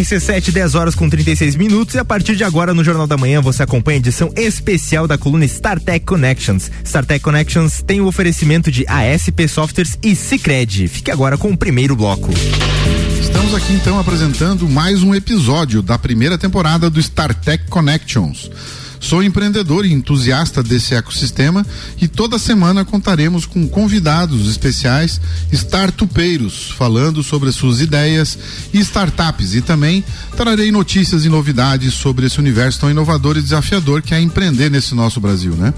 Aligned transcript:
RC7, 0.00 0.50
10 0.50 0.74
horas 0.74 0.94
com 0.94 1.08
36 1.08 1.56
minutos. 1.56 1.94
E 1.94 1.98
a 1.98 2.04
partir 2.04 2.34
de 2.34 2.44
agora, 2.44 2.72
no 2.72 2.82
Jornal 2.82 3.06
da 3.06 3.16
Manhã, 3.16 3.40
você 3.40 3.62
acompanha 3.62 3.96
a 3.96 4.00
edição 4.00 4.32
especial 4.36 5.06
da 5.06 5.18
coluna 5.18 5.44
StarTech 5.44 6.04
Connections. 6.04 6.70
StarTech 6.84 7.22
Connections 7.22 7.82
tem 7.86 8.00
o 8.00 8.06
oferecimento 8.06 8.70
de 8.70 8.84
ASP 8.88 9.46
Softwares 9.48 9.98
e 10.02 10.14
Cicred. 10.16 10.88
Fique 10.88 11.10
agora 11.10 11.36
com 11.36 11.50
o 11.50 11.56
primeiro 11.56 11.94
bloco. 11.94 12.30
Estamos 13.20 13.54
aqui 13.54 13.72
então 13.74 13.98
apresentando 13.98 14.68
mais 14.68 15.02
um 15.02 15.14
episódio 15.14 15.82
da 15.82 15.98
primeira 15.98 16.38
temporada 16.38 16.88
do 16.88 16.98
StarTech 16.98 17.64
Connections. 17.68 18.50
Sou 19.00 19.22
empreendedor 19.22 19.86
e 19.86 19.92
entusiasta 19.92 20.62
desse 20.62 20.94
ecossistema 20.94 21.66
e 22.00 22.06
toda 22.06 22.38
semana 22.38 22.84
contaremos 22.84 23.46
com 23.46 23.66
convidados 23.66 24.48
especiais 24.48 25.18
startupeiros 25.50 26.70
falando 26.72 27.22
sobre 27.22 27.50
suas 27.50 27.80
ideias 27.80 28.38
e 28.74 28.78
startups 28.78 29.54
e 29.54 29.62
também 29.62 30.04
trarei 30.36 30.70
notícias 30.70 31.24
e 31.24 31.30
novidades 31.30 31.94
sobre 31.94 32.26
esse 32.26 32.38
universo 32.38 32.80
tão 32.80 32.90
inovador 32.90 33.38
e 33.38 33.42
desafiador 33.42 34.02
que 34.02 34.14
é 34.14 34.20
empreender 34.20 34.70
nesse 34.70 34.94
nosso 34.94 35.18
Brasil, 35.18 35.54
né? 35.54 35.72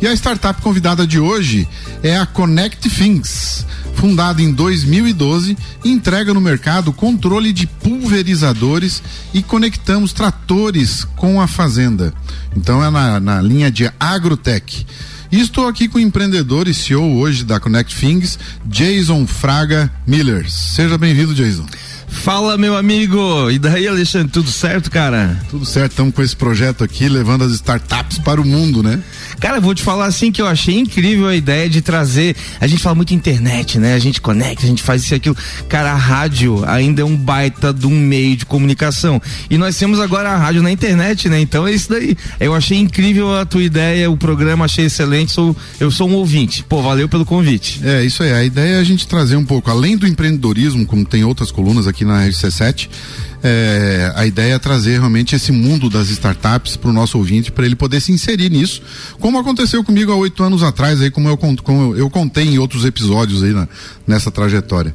E 0.00 0.06
a 0.06 0.14
startup 0.14 0.62
convidada 0.62 1.06
de 1.06 1.20
hoje 1.20 1.68
é 2.02 2.16
a 2.16 2.24
Connect 2.24 2.88
Things. 2.88 3.66
Fundada 3.94 4.40
em 4.40 4.50
2012, 4.50 5.58
entrega 5.84 6.32
no 6.32 6.40
mercado 6.40 6.90
controle 6.90 7.52
de 7.52 7.66
pulverizadores 7.66 9.02
e 9.34 9.42
conectamos 9.42 10.14
tratores 10.14 11.04
com 11.16 11.38
a 11.38 11.46
fazenda. 11.46 12.14
Então 12.56 12.82
é 12.82 12.88
na, 12.88 13.20
na 13.20 13.42
linha 13.42 13.70
de 13.70 13.92
agrotech. 14.00 14.86
E 15.30 15.38
estou 15.38 15.68
aqui 15.68 15.86
com 15.86 15.98
o 15.98 16.00
empreendedor 16.00 16.66
e 16.66 16.72
CEO 16.72 17.18
hoje 17.18 17.44
da 17.44 17.60
Connect 17.60 17.94
Things, 17.94 18.38
Jason 18.64 19.26
Fraga 19.26 19.92
Miller. 20.06 20.50
Seja 20.50 20.96
bem-vindo, 20.96 21.34
Jason. 21.34 21.66
Fala, 22.10 22.58
meu 22.58 22.76
amigo! 22.76 23.50
E 23.50 23.58
daí, 23.58 23.86
Alexandre, 23.86 24.32
tudo 24.32 24.50
certo, 24.50 24.90
cara? 24.90 25.40
Tudo 25.48 25.64
certo, 25.64 25.92
estamos 25.92 26.14
com 26.14 26.20
esse 26.20 26.34
projeto 26.34 26.82
aqui, 26.82 27.08
levando 27.08 27.44
as 27.44 27.52
startups 27.52 28.18
para 28.18 28.40
o 28.40 28.44
mundo, 28.44 28.82
né? 28.82 29.00
Cara, 29.40 29.58
vou 29.58 29.74
te 29.74 29.82
falar 29.82 30.04
assim 30.04 30.30
que 30.30 30.42
eu 30.42 30.46
achei 30.46 30.78
incrível 30.78 31.26
a 31.26 31.34
ideia 31.34 31.68
de 31.68 31.80
trazer. 31.80 32.36
A 32.60 32.66
gente 32.66 32.82
fala 32.82 32.94
muito 32.94 33.14
internet, 33.14 33.78
né? 33.78 33.94
A 33.94 33.98
gente 33.98 34.20
conecta, 34.20 34.64
a 34.64 34.68
gente 34.68 34.82
faz 34.82 35.02
isso 35.02 35.14
e 35.14 35.16
aquilo. 35.16 35.36
Cara, 35.66 35.92
a 35.92 35.96
rádio 35.96 36.62
ainda 36.66 37.00
é 37.00 37.04
um 37.04 37.16
baita 37.16 37.72
de 37.72 37.86
um 37.86 37.90
meio 37.90 38.36
de 38.36 38.44
comunicação. 38.44 39.20
E 39.48 39.56
nós 39.56 39.76
temos 39.78 39.98
agora 39.98 40.28
a 40.28 40.36
rádio 40.36 40.62
na 40.62 40.70
internet, 40.70 41.28
né? 41.28 41.40
Então 41.40 41.66
é 41.66 41.72
isso 41.72 41.88
daí. 41.88 42.14
Eu 42.38 42.54
achei 42.54 42.78
incrível 42.78 43.34
a 43.34 43.46
tua 43.46 43.62
ideia, 43.62 44.10
o 44.10 44.16
programa, 44.16 44.66
achei 44.66 44.84
excelente. 44.84 45.32
Sou, 45.32 45.56
eu 45.80 45.90
sou 45.90 46.08
um 46.08 46.14
ouvinte. 46.14 46.62
Pô, 46.62 46.82
valeu 46.82 47.08
pelo 47.08 47.24
convite. 47.24 47.80
É, 47.82 48.04
isso 48.04 48.22
aí. 48.22 48.32
A 48.32 48.44
ideia 48.44 48.74
é 48.74 48.78
a 48.78 48.84
gente 48.84 49.06
trazer 49.06 49.36
um 49.36 49.44
pouco, 49.44 49.70
além 49.70 49.96
do 49.96 50.06
empreendedorismo, 50.06 50.84
como 50.84 51.04
tem 51.04 51.24
outras 51.24 51.50
colunas 51.50 51.86
aqui 51.86 52.04
na 52.04 52.26
RC7, 52.26 52.88
é, 53.42 54.12
a 54.14 54.26
ideia 54.26 54.54
é 54.54 54.58
trazer 54.58 54.98
realmente 54.98 55.34
esse 55.34 55.50
mundo 55.52 55.88
das 55.88 56.10
startups 56.10 56.76
para 56.76 56.90
o 56.90 56.92
nosso 56.92 57.16
ouvinte, 57.18 57.50
para 57.50 57.64
ele 57.64 57.74
poder 57.74 58.00
se 58.00 58.12
inserir 58.12 58.50
nisso, 58.50 58.82
como 59.18 59.38
aconteceu 59.38 59.82
comigo 59.82 60.12
há 60.12 60.16
oito 60.16 60.42
anos 60.42 60.62
atrás, 60.62 61.00
aí 61.00 61.10
como 61.10 61.28
eu, 61.28 61.36
como 61.36 61.96
eu 61.96 62.10
contei 62.10 62.44
em 62.44 62.58
outros 62.58 62.84
episódios 62.84 63.42
aí 63.42 63.52
na, 63.52 63.68
nessa 64.06 64.30
trajetória. 64.30 64.94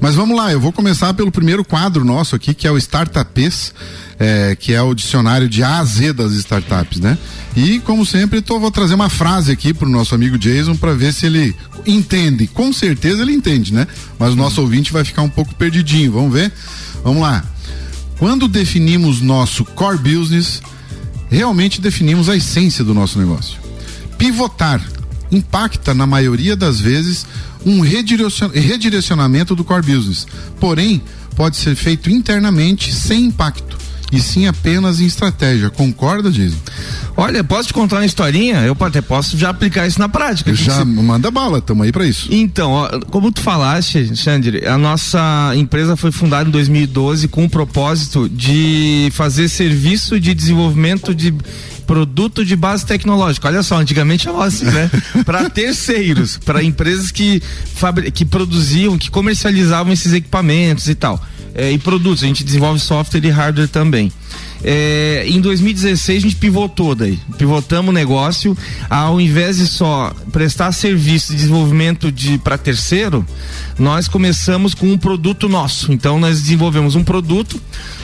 Mas 0.00 0.14
vamos 0.14 0.36
lá, 0.36 0.52
eu 0.52 0.60
vou 0.60 0.72
começar 0.72 1.12
pelo 1.14 1.32
primeiro 1.32 1.64
quadro 1.64 2.04
nosso 2.04 2.36
aqui, 2.36 2.54
que 2.54 2.66
é 2.66 2.70
o 2.70 2.78
Startupes, 2.78 3.74
é, 4.20 4.54
que 4.54 4.74
é 4.74 4.82
o 4.82 4.94
dicionário 4.94 5.48
de 5.48 5.62
A 5.62 5.78
a 5.78 5.84
Z 5.84 6.12
das 6.12 6.32
startups, 6.32 7.00
né? 7.00 7.16
E 7.56 7.80
como 7.80 8.04
sempre, 8.04 8.42
tô, 8.42 8.60
vou 8.60 8.70
trazer 8.70 8.94
uma 8.94 9.08
frase 9.08 9.50
aqui 9.50 9.72
para 9.72 9.88
o 9.88 9.90
nosso 9.90 10.14
amigo 10.14 10.38
Jason 10.38 10.76
para 10.76 10.92
ver 10.92 11.14
se 11.14 11.24
ele 11.24 11.56
entende. 11.86 12.46
Com 12.46 12.70
certeza 12.70 13.22
ele 13.22 13.32
entende, 13.32 13.72
né? 13.72 13.86
Mas 14.18 14.34
o 14.34 14.36
nosso 14.36 14.60
ouvinte 14.60 14.92
vai 14.92 15.04
ficar 15.04 15.22
um 15.22 15.28
pouco 15.30 15.54
perdidinho. 15.54 16.12
Vamos 16.12 16.34
ver? 16.34 16.52
Vamos 17.02 17.22
lá. 17.22 17.42
Quando 18.20 18.46
definimos 18.46 19.22
nosso 19.22 19.64
core 19.64 19.96
business, 19.96 20.60
realmente 21.30 21.80
definimos 21.80 22.28
a 22.28 22.36
essência 22.36 22.84
do 22.84 22.92
nosso 22.92 23.18
negócio. 23.18 23.58
Pivotar 24.18 24.86
impacta, 25.32 25.94
na 25.94 26.06
maioria 26.06 26.54
das 26.54 26.78
vezes, 26.78 27.24
um 27.64 27.80
redirecionamento 27.80 29.56
do 29.56 29.64
core 29.64 29.86
business. 29.86 30.26
Porém, 30.60 31.00
pode 31.34 31.56
ser 31.56 31.74
feito 31.74 32.10
internamente 32.10 32.94
sem 32.94 33.24
impacto 33.24 33.79
e 34.12 34.20
sim 34.20 34.46
apenas 34.46 35.00
em 35.00 35.06
estratégia. 35.06 35.70
Concorda, 35.70 36.30
Jason? 36.30 36.58
Olha, 37.16 37.44
posso 37.44 37.68
te 37.68 37.74
contar 37.74 37.96
uma 37.96 38.06
historinha? 38.06 38.60
Eu 38.60 38.76
até 38.80 39.00
posso 39.00 39.36
já 39.36 39.50
aplicar 39.50 39.86
isso 39.86 39.98
na 39.98 40.08
prática. 40.08 40.54
Já 40.54 40.78
você... 40.78 40.84
manda 40.84 41.30
bala, 41.30 41.58
estamos 41.58 41.84
aí 41.84 41.92
para 41.92 42.06
isso. 42.06 42.28
Então, 42.30 42.72
ó, 42.72 42.88
como 43.10 43.30
tu 43.30 43.40
falaste, 43.40 44.16
Xandre, 44.16 44.66
a 44.66 44.78
nossa 44.78 45.52
empresa 45.54 45.96
foi 45.96 46.10
fundada 46.10 46.48
em 46.48 46.52
2012 46.52 47.28
com 47.28 47.44
o 47.44 47.50
propósito 47.50 48.28
de 48.28 49.10
fazer 49.12 49.48
serviço 49.48 50.18
de 50.18 50.34
desenvolvimento 50.34 51.14
de 51.14 51.34
produto 51.86 52.44
de 52.44 52.54
base 52.54 52.86
tecnológica. 52.86 53.48
Olha 53.48 53.62
só, 53.62 53.76
antigamente 53.78 54.24
chamava 54.24 54.46
assim, 54.46 54.64
né? 54.66 54.88
para 55.26 55.50
terceiros, 55.50 56.36
para 56.38 56.62
empresas 56.62 57.10
que, 57.10 57.42
que 58.14 58.24
produziam, 58.24 58.96
que 58.96 59.10
comercializavam 59.10 59.92
esses 59.92 60.12
equipamentos 60.12 60.88
e 60.88 60.94
tal 60.94 61.20
é, 61.54 61.70
e 61.70 61.78
produtos. 61.78 62.22
A 62.22 62.26
gente 62.26 62.44
desenvolve 62.44 62.78
software 62.80 63.24
e 63.24 63.30
hardware 63.30 63.68
também. 63.68 64.12
É, 64.62 65.24
em 65.26 65.40
2016 65.40 66.18
a 66.18 66.20
gente 66.20 66.36
pivotou 66.36 66.94
daí, 66.94 67.18
pivotamos 67.38 67.88
o 67.88 67.92
negócio, 67.92 68.56
ao 68.90 69.18
invés 69.18 69.56
de 69.56 69.66
só 69.66 70.12
prestar 70.30 70.70
serviço 70.72 71.32
de 71.32 71.38
desenvolvimento 71.38 72.12
de 72.12 72.36
para 72.36 72.58
terceiro, 72.58 73.24
nós 73.78 74.06
começamos 74.06 74.74
com 74.74 74.86
um 74.86 74.98
produto 74.98 75.48
nosso. 75.48 75.90
Então 75.92 76.20
nós 76.20 76.42
desenvolvemos 76.42 76.94
um 76.94 77.02
produto, 77.02 77.58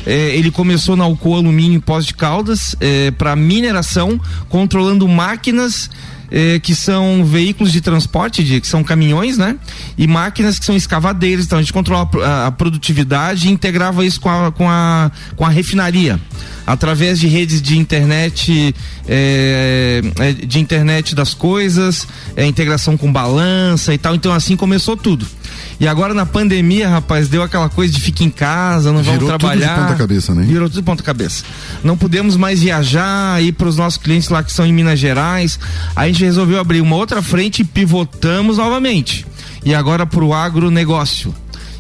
é, 0.07 0.35
ele 0.35 0.51
começou 0.51 0.97
na 0.97 1.05
Alcoa 1.05 1.37
Alumínio 1.37 1.81
Pós 1.83 2.07
de 2.07 2.15
Caldas 2.15 2.75
é, 2.81 3.11
para 3.11 3.37
mineração, 3.37 4.19
controlando 4.49 5.07
máquinas 5.07 5.91
eh, 6.31 6.59
que 6.59 6.75
são 6.75 7.25
veículos 7.25 7.73
de 7.73 7.81
transporte, 7.81 8.43
de, 8.43 8.61
que 8.61 8.67
são 8.67 8.83
caminhões, 8.83 9.39
né? 9.39 9.57
E 9.97 10.07
máquinas 10.07 10.59
que 10.59 10.65
são 10.65 10.77
escavadeiras. 10.77 11.45
Então 11.45 11.59
a 11.59 11.63
gente 11.63 11.73
controla 11.73 12.09
a, 12.25 12.47
a 12.47 12.53
produtividade 12.53 13.49
e 13.49 13.51
integrava 13.51 14.05
isso 14.05 14.21
com 14.21 14.29
a, 14.29 14.53
com 14.53 14.69
a, 14.69 15.11
com 15.37 15.45
a 15.45 15.49
refinaria 15.49 16.21
através 16.67 17.21
de 17.21 17.29
redes 17.29 17.63
de 17.63 17.79
internet, 17.79 18.75
é, 19.07 20.03
de 20.45 20.59
internet 20.59 21.15
das 21.15 21.33
coisas, 21.33 22.09
é, 22.35 22.45
integração 22.45 22.97
com 22.97 23.13
balança 23.13 23.95
e 23.95 23.99
tal. 23.99 24.15
Então 24.15 24.33
assim 24.33 24.57
começou 24.57 24.97
tudo. 24.97 25.27
E 25.79 25.87
agora 25.87 26.15
na 26.15 26.25
pandemia, 26.25 26.89
rapaz, 26.89 27.29
deu 27.29 27.43
aquela 27.43 27.69
coisa 27.69 27.93
de 27.93 28.01
ficar 28.01 28.25
em 28.25 28.31
casa, 28.31 28.93
não 28.93 29.03
Virou 29.03 29.19
vamos 29.19 29.29
trabalhar. 29.29 29.69
Tudo 29.69 29.77
de 29.77 29.87
ponta 29.87 29.99
cabeça, 29.99 30.35
né? 30.35 30.43
Virou 30.43 30.69
tudo 30.69 30.79
de 30.81 30.83
ponta 30.83 31.03
cabeça. 31.03 31.45
Não 31.85 31.97
podemos 31.97 32.37
mais 32.37 32.63
viajar, 32.63 33.43
ir 33.43 33.53
para 33.53 33.69
os 33.69 33.77
nossos 33.77 33.99
clientes 33.99 34.29
lá 34.31 34.43
que 34.43 34.53
são 34.53 34.65
em 34.65 34.73
Minas 34.73 34.99
Gerais. 34.99 35.59
A 35.95 36.07
gente 36.07 36.25
resolveu 36.25 36.59
abrir 36.59 36.81
uma 36.81 36.97
outra 36.97 37.21
frente 37.21 37.61
e 37.61 37.65
pivotamos 37.65 38.57
novamente. 38.57 39.27
E 39.65 39.75
agora 39.75 40.07
para 40.07 40.25
o 40.25 40.33
agronegócio. 40.33 41.35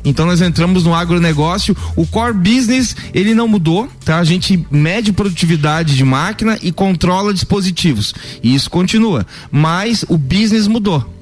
Então 0.05 0.27
nós 0.27 0.41
entramos 0.41 0.85
no 0.85 0.95
agronegócio. 0.95 1.77
O 1.97 2.07
core 2.07 2.35
business 2.35 2.95
ele 3.13 3.35
não 3.35 3.49
mudou, 3.49 3.89
tá? 4.05 4.19
A 4.19 4.25
gente 4.25 4.65
mede 4.71 5.13
produtividade 5.13 5.97
de 5.97 6.05
máquina 6.05 6.59
e 6.63 6.71
controla 6.71 7.35
dispositivos. 7.35 8.15
E 8.43 8.55
isso 8.55 8.71
continua. 8.71 9.27
Mas 9.51 10.05
o 10.09 10.17
business 10.17 10.69
mudou. 10.69 11.16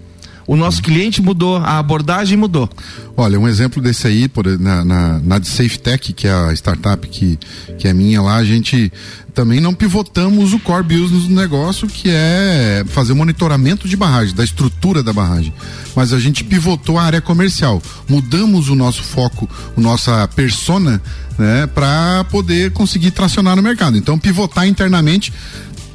O 0.47 0.57
nosso 0.57 0.83
cliente 0.83 1.23
mudou, 1.23 1.57
a 1.57 1.79
abordagem 1.79 2.37
mudou. 2.37 2.69
Olha, 3.17 3.39
um 3.39 3.49
exemplo 3.49 3.81
desse 3.81 4.07
aí, 4.07 4.29
por, 4.29 4.47
na, 4.59 4.85
na, 4.85 5.19
na 5.21 5.39
de 5.39 5.49
SafeTech, 5.49 6.13
que 6.13 6.27
é 6.27 6.33
a 6.33 6.53
startup 6.53 7.07
que, 7.09 7.39
que 7.79 7.89
é 7.89 7.95
minha 7.95 8.21
lá, 8.21 8.37
a 8.37 8.45
gente 8.45 8.93
também 9.35 9.61
não 9.61 9.75
pivotamos 9.75 10.53
o 10.53 10.59
core 10.61 10.85
business 10.85 11.25
do 11.25 11.35
negócio, 11.35 11.89
que 11.89 12.09
é 12.09 12.85
fazer 12.87 13.15
monitoramento 13.15 13.89
de 13.89 13.97
barragem, 13.97 14.35
da 14.35 14.45
estrutura 14.45 15.03
da 15.03 15.13
barragem. 15.13 15.53
Mas 15.97 16.13
a 16.13 16.21
gente 16.21 16.45
pivotou 16.45 16.99
a 16.99 17.03
área 17.03 17.21
comercial. 17.21 17.83
Mudamos 18.09 18.69
o 18.69 18.75
nosso 18.75 19.03
foco, 19.03 19.49
a 19.77 19.81
nossa 19.81 20.29
persona, 20.29 21.03
né, 21.37 21.67
para 21.67 22.25
poder 22.25 22.71
conseguir 22.73 23.11
tracionar 23.11 23.57
no 23.57 23.63
mercado. 23.63 23.97
Então, 23.97 24.19
pivotar 24.19 24.69
internamente 24.69 25.33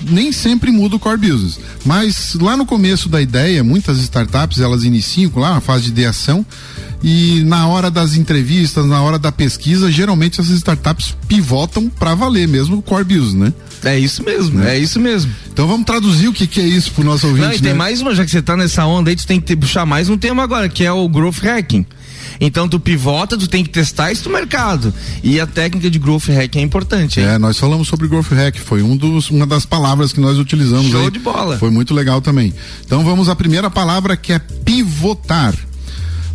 nem 0.01 0.31
sempre 0.31 0.71
muda 0.71 0.95
o 0.95 0.99
core 0.99 1.17
business. 1.17 1.59
Mas 1.85 2.35
lá 2.35 2.55
no 2.55 2.65
começo 2.65 3.09
da 3.09 3.21
ideia, 3.21 3.63
muitas 3.63 3.97
startups 3.99 4.59
elas 4.59 4.83
iniciam 4.83 5.31
lá 5.35 5.53
na 5.53 5.61
fase 5.61 5.85
de 5.85 5.89
ideação 5.89 6.45
e 7.01 7.43
na 7.45 7.67
hora 7.67 7.89
das 7.89 8.15
entrevistas, 8.15 8.85
na 8.85 9.01
hora 9.01 9.17
da 9.17 9.31
pesquisa, 9.31 9.91
geralmente 9.91 10.41
essas 10.41 10.53
startups 10.55 11.15
pivotam 11.27 11.89
para 11.89 12.13
valer 12.13 12.47
mesmo 12.47 12.77
o 12.77 12.81
core 12.81 13.05
business, 13.05 13.33
né? 13.33 13.53
É 13.83 13.97
isso 13.97 14.23
mesmo, 14.23 14.59
né? 14.59 14.75
é 14.75 14.79
isso 14.79 14.99
mesmo. 14.99 15.31
Então 15.51 15.65
vamos 15.65 15.85
traduzir 15.85 16.27
o 16.27 16.33
que, 16.33 16.45
que 16.45 16.59
é 16.59 16.65
isso 16.65 16.91
pro 16.91 17.03
nosso 17.03 17.27
ouvinte. 17.27 17.47
Não, 17.47 17.53
e 17.53 17.59
tem 17.59 17.71
né? 17.71 17.77
mais 17.77 18.01
uma, 18.01 18.13
já 18.13 18.25
que 18.25 18.31
você 18.31 18.41
tá 18.41 18.57
nessa 18.57 18.85
onda 18.85 19.09
aí, 19.09 19.15
tu 19.15 19.25
tem 19.25 19.39
que 19.39 19.55
puxar 19.55 19.85
mais 19.85 20.09
um 20.09 20.17
tema 20.17 20.43
agora, 20.43 20.67
que 20.67 20.83
é 20.83 20.91
o 20.91 21.07
growth 21.07 21.39
hacking. 21.41 21.85
Então 22.39 22.67
tu 22.67 22.79
pivota, 22.79 23.37
tu 23.37 23.47
tem 23.47 23.63
que 23.63 23.69
testar 23.69 24.11
isso 24.11 24.27
no 24.29 24.35
mercado. 24.35 24.93
E 25.23 25.39
a 25.39 25.47
técnica 25.47 25.89
de 25.89 25.99
growth 25.99 26.27
hack 26.27 26.55
é 26.55 26.61
importante. 26.61 27.19
Hein? 27.19 27.27
É, 27.27 27.37
nós 27.37 27.57
falamos 27.57 27.87
sobre 27.87 28.07
growth 28.07 28.31
hack, 28.31 28.57
foi 28.57 28.81
um 28.81 28.95
dos, 28.95 29.29
uma 29.29 29.45
das 29.45 29.65
palavras 29.65 30.11
que 30.13 30.19
nós 30.19 30.37
utilizamos 30.37 30.91
Show 30.91 31.05
aí. 31.05 31.11
de 31.11 31.19
bola. 31.19 31.57
Foi 31.57 31.69
muito 31.69 31.93
legal 31.93 32.21
também. 32.21 32.53
Então 32.85 33.03
vamos 33.03 33.29
à 33.29 33.35
primeira 33.35 33.69
palavra 33.69 34.17
que 34.17 34.33
é 34.33 34.39
pivotar. 34.39 35.55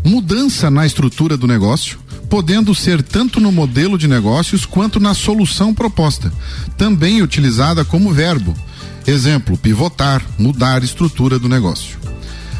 Mudança 0.05 0.71
na 0.71 0.85
estrutura 0.85 1.37
do 1.37 1.47
negócio 1.47 1.99
podendo 2.29 2.75
ser 2.75 3.03
tanto 3.03 3.41
no 3.41 3.53
modelo 3.53 3.97
de 3.97 4.09
negócios 4.09 4.67
quanto 4.67 4.99
na 4.99 5.15
solução 5.15 5.73
proposta, 5.73 6.33
também 6.77 7.23
utilizada 7.23 7.85
como 7.85 8.13
verbo. 8.13 8.55
Exemplo: 9.07 9.57
pivotar, 9.57 10.21
mudar 10.39 10.83
a 10.83 10.85
estrutura 10.85 11.39
do 11.39 11.49
negócio. 11.49 11.97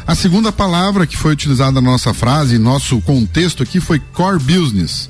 A 0.07 0.13
segunda 0.13 0.51
palavra 0.51 1.07
que 1.07 1.17
foi 1.17 1.33
utilizada 1.33 1.81
na 1.81 1.81
nossa 1.81 2.13
frase, 2.13 2.59
nosso 2.59 3.01
contexto 3.01 3.63
aqui 3.63 3.79
foi 3.79 3.99
core 3.99 4.37
business. 4.37 5.09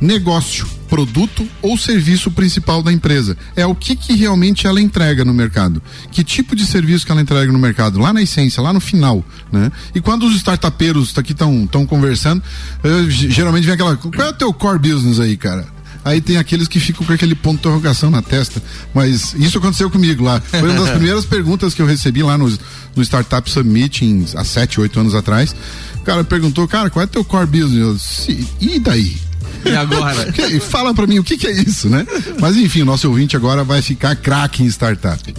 Negócio, 0.00 0.66
produto 0.88 1.46
ou 1.60 1.76
serviço 1.76 2.30
principal 2.30 2.82
da 2.82 2.90
empresa. 2.90 3.36
É 3.54 3.66
o 3.66 3.74
que, 3.74 3.94
que 3.94 4.14
realmente 4.14 4.66
ela 4.66 4.80
entrega 4.80 5.24
no 5.24 5.34
mercado. 5.34 5.82
Que 6.10 6.24
tipo 6.24 6.56
de 6.56 6.64
serviço 6.64 7.04
que 7.04 7.12
ela 7.12 7.20
entrega 7.20 7.52
no 7.52 7.58
mercado, 7.58 7.98
lá 7.98 8.12
na 8.12 8.22
essência, 8.22 8.62
lá 8.62 8.72
no 8.72 8.80
final, 8.80 9.22
né? 9.52 9.70
E 9.94 10.00
quando 10.00 10.26
os 10.26 10.34
startupeiros 10.36 11.16
aqui 11.16 11.32
estão 11.32 11.86
conversando, 11.86 12.42
eu, 12.82 13.10
geralmente 13.10 13.64
vem 13.64 13.74
aquela, 13.74 13.96
qual 13.96 14.26
é 14.26 14.30
o 14.30 14.32
teu 14.32 14.52
core 14.52 14.78
business 14.78 15.20
aí, 15.20 15.36
cara? 15.36 15.66
Aí 16.04 16.20
tem 16.20 16.36
aqueles 16.36 16.66
que 16.66 16.80
ficam 16.80 17.06
com 17.06 17.12
aquele 17.12 17.34
ponto 17.34 17.54
de 17.54 17.60
interrogação 17.60 18.10
na 18.10 18.22
testa. 18.22 18.62
Mas 18.92 19.34
isso 19.34 19.58
aconteceu 19.58 19.90
comigo 19.90 20.24
lá. 20.24 20.40
Foi 20.40 20.68
uma 20.68 20.80
das 20.80 20.90
primeiras 20.96 21.24
perguntas 21.24 21.74
que 21.74 21.82
eu 21.82 21.86
recebi 21.86 22.22
lá 22.22 22.36
no, 22.36 22.48
no 22.96 23.02
Startup 23.02 23.48
Summit 23.48 24.04
em, 24.04 24.26
há 24.34 24.44
sete, 24.44 24.80
oito 24.80 24.98
anos 24.98 25.14
atrás. 25.14 25.54
O 25.96 26.02
cara 26.02 26.24
perguntou, 26.24 26.66
cara, 26.66 26.90
qual 26.90 27.04
é 27.04 27.06
teu 27.06 27.24
core 27.24 27.46
business? 27.46 27.80
Eu 27.80 27.94
disse, 27.94 28.48
e 28.60 28.78
daí? 28.80 29.16
E 29.64 29.76
agora? 29.76 30.32
Fala 30.68 30.92
para 30.92 31.06
mim 31.06 31.18
o 31.18 31.24
que, 31.24 31.36
que, 31.36 31.46
é 31.46 31.52
isso, 31.52 31.88
né? 31.88 32.04
Mas 32.40 32.56
enfim, 32.56 32.82
o 32.82 32.84
nosso 32.84 33.08
ouvinte 33.08 33.36
agora 33.36 33.62
vai 33.62 33.80
ficar 33.80 34.16
craque 34.16 34.62
em 34.62 34.66
startup. 34.66 35.34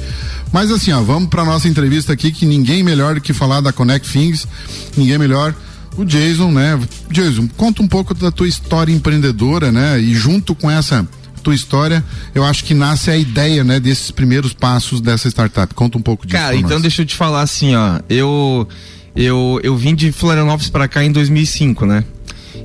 Mas 0.52 0.72
assim, 0.72 0.92
ó, 0.92 1.02
vamos 1.02 1.30
para 1.30 1.44
nossa 1.44 1.68
entrevista 1.68 2.14
aqui 2.14 2.32
que 2.32 2.46
ninguém 2.46 2.84
melhor 2.84 3.16
do 3.16 3.22
que 3.22 3.34
falar 3.34 3.60
da 3.60 3.74
Connect 3.74 4.10
Things, 4.10 4.48
ninguém 4.96 5.18
melhor 5.18 5.54
o 5.98 6.04
Jason, 6.04 6.52
né? 6.52 6.80
Jason, 7.10 7.48
conta 7.56 7.82
um 7.82 7.88
pouco 7.88 8.14
da 8.14 8.32
tua 8.32 8.48
história 8.48 8.92
empreendedora, 8.92 9.72
né? 9.72 10.00
E 10.00 10.14
junto 10.14 10.56
com 10.56 10.70
essa 10.70 11.08
tua 11.44 11.54
história, 11.54 12.04
eu 12.34 12.44
acho 12.44 12.64
que 12.64 12.74
nasce 12.74 13.12
a 13.12 13.18
ideia, 13.18 13.64
né, 13.64 13.78
desses 13.80 14.10
primeiros 14.10 14.54
passos 14.54 15.02
dessa 15.02 15.28
startup. 15.28 15.74
Conta 15.74 15.98
um 15.98 16.02
pouco 16.02 16.26
disso. 16.26 16.40
Cara, 16.40 16.56
então 16.56 16.72
nós. 16.72 16.82
deixa 16.82 17.02
eu 17.02 17.06
te 17.06 17.16
falar 17.16 17.42
assim, 17.42 17.76
ó. 17.76 18.00
Eu 18.10 18.68
eu 19.16 19.60
eu 19.62 19.76
vim 19.76 19.94
de 19.94 20.12
Florianópolis 20.12 20.70
para 20.70 20.88
cá 20.88 21.04
em 21.04 21.12
2005, 21.12 21.86
né? 21.86 22.04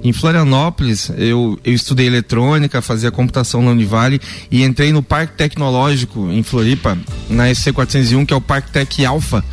Em 0.02 0.12
Florianópolis, 0.12 1.10
eu, 1.18 1.58
eu 1.64 1.72
estudei 1.72 2.06
eletrônica, 2.06 2.80
fazia 2.80 3.10
computação 3.10 3.62
na 3.62 3.72
Univale 3.72 4.20
e 4.48 4.62
entrei 4.62 4.92
no 4.92 5.02
Parque 5.02 5.34
Tecnológico 5.36 6.30
em 6.30 6.42
Floripa, 6.44 6.96
na 7.28 7.52
SC 7.52 7.72
401, 7.72 8.24
que 8.24 8.32
é 8.32 8.36
o 8.36 8.40
Parque 8.40 8.70
Tech 8.70 9.04
Alpha. 9.04 9.44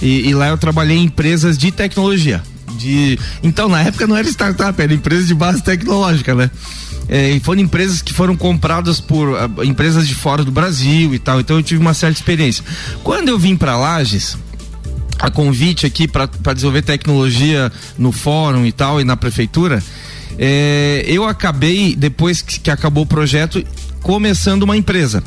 E, 0.00 0.28
e 0.28 0.34
lá 0.34 0.48
eu 0.48 0.56
trabalhei 0.56 0.96
em 0.96 1.04
empresas 1.04 1.58
de 1.58 1.72
tecnologia 1.72 2.40
de. 2.80 3.18
Então, 3.42 3.68
na 3.68 3.82
época 3.82 4.06
não 4.06 4.16
era 4.16 4.26
startup, 4.28 4.80
era 4.80 4.92
empresa 4.92 5.26
de 5.26 5.34
base 5.34 5.62
tecnológica, 5.62 6.34
né? 6.34 6.50
É, 7.08 7.30
e 7.30 7.40
foram 7.40 7.60
empresas 7.60 8.00
que 8.00 8.12
foram 8.12 8.36
compradas 8.36 9.00
por 9.00 9.28
uh, 9.30 9.64
empresas 9.64 10.06
de 10.06 10.14
fora 10.14 10.44
do 10.44 10.52
Brasil 10.52 11.12
e 11.12 11.18
tal. 11.18 11.40
Então 11.40 11.56
eu 11.56 11.62
tive 11.62 11.80
uma 11.80 11.92
certa 11.92 12.18
experiência. 12.18 12.64
Quando 13.02 13.28
eu 13.28 13.38
vim 13.38 13.56
para 13.56 13.76
Lages, 13.76 14.38
a 15.18 15.28
convite 15.28 15.84
aqui 15.86 16.06
para 16.06 16.26
desenvolver 16.54 16.82
tecnologia 16.82 17.70
no 17.98 18.12
fórum 18.12 18.64
e 18.64 18.70
tal 18.70 19.00
e 19.00 19.04
na 19.04 19.16
prefeitura, 19.16 19.82
é, 20.38 21.04
eu 21.06 21.24
acabei, 21.24 21.96
depois 21.96 22.42
que, 22.42 22.60
que 22.60 22.70
acabou 22.70 23.02
o 23.02 23.06
projeto, 23.06 23.62
começando 24.02 24.62
uma 24.62 24.76
empresa. 24.76 25.22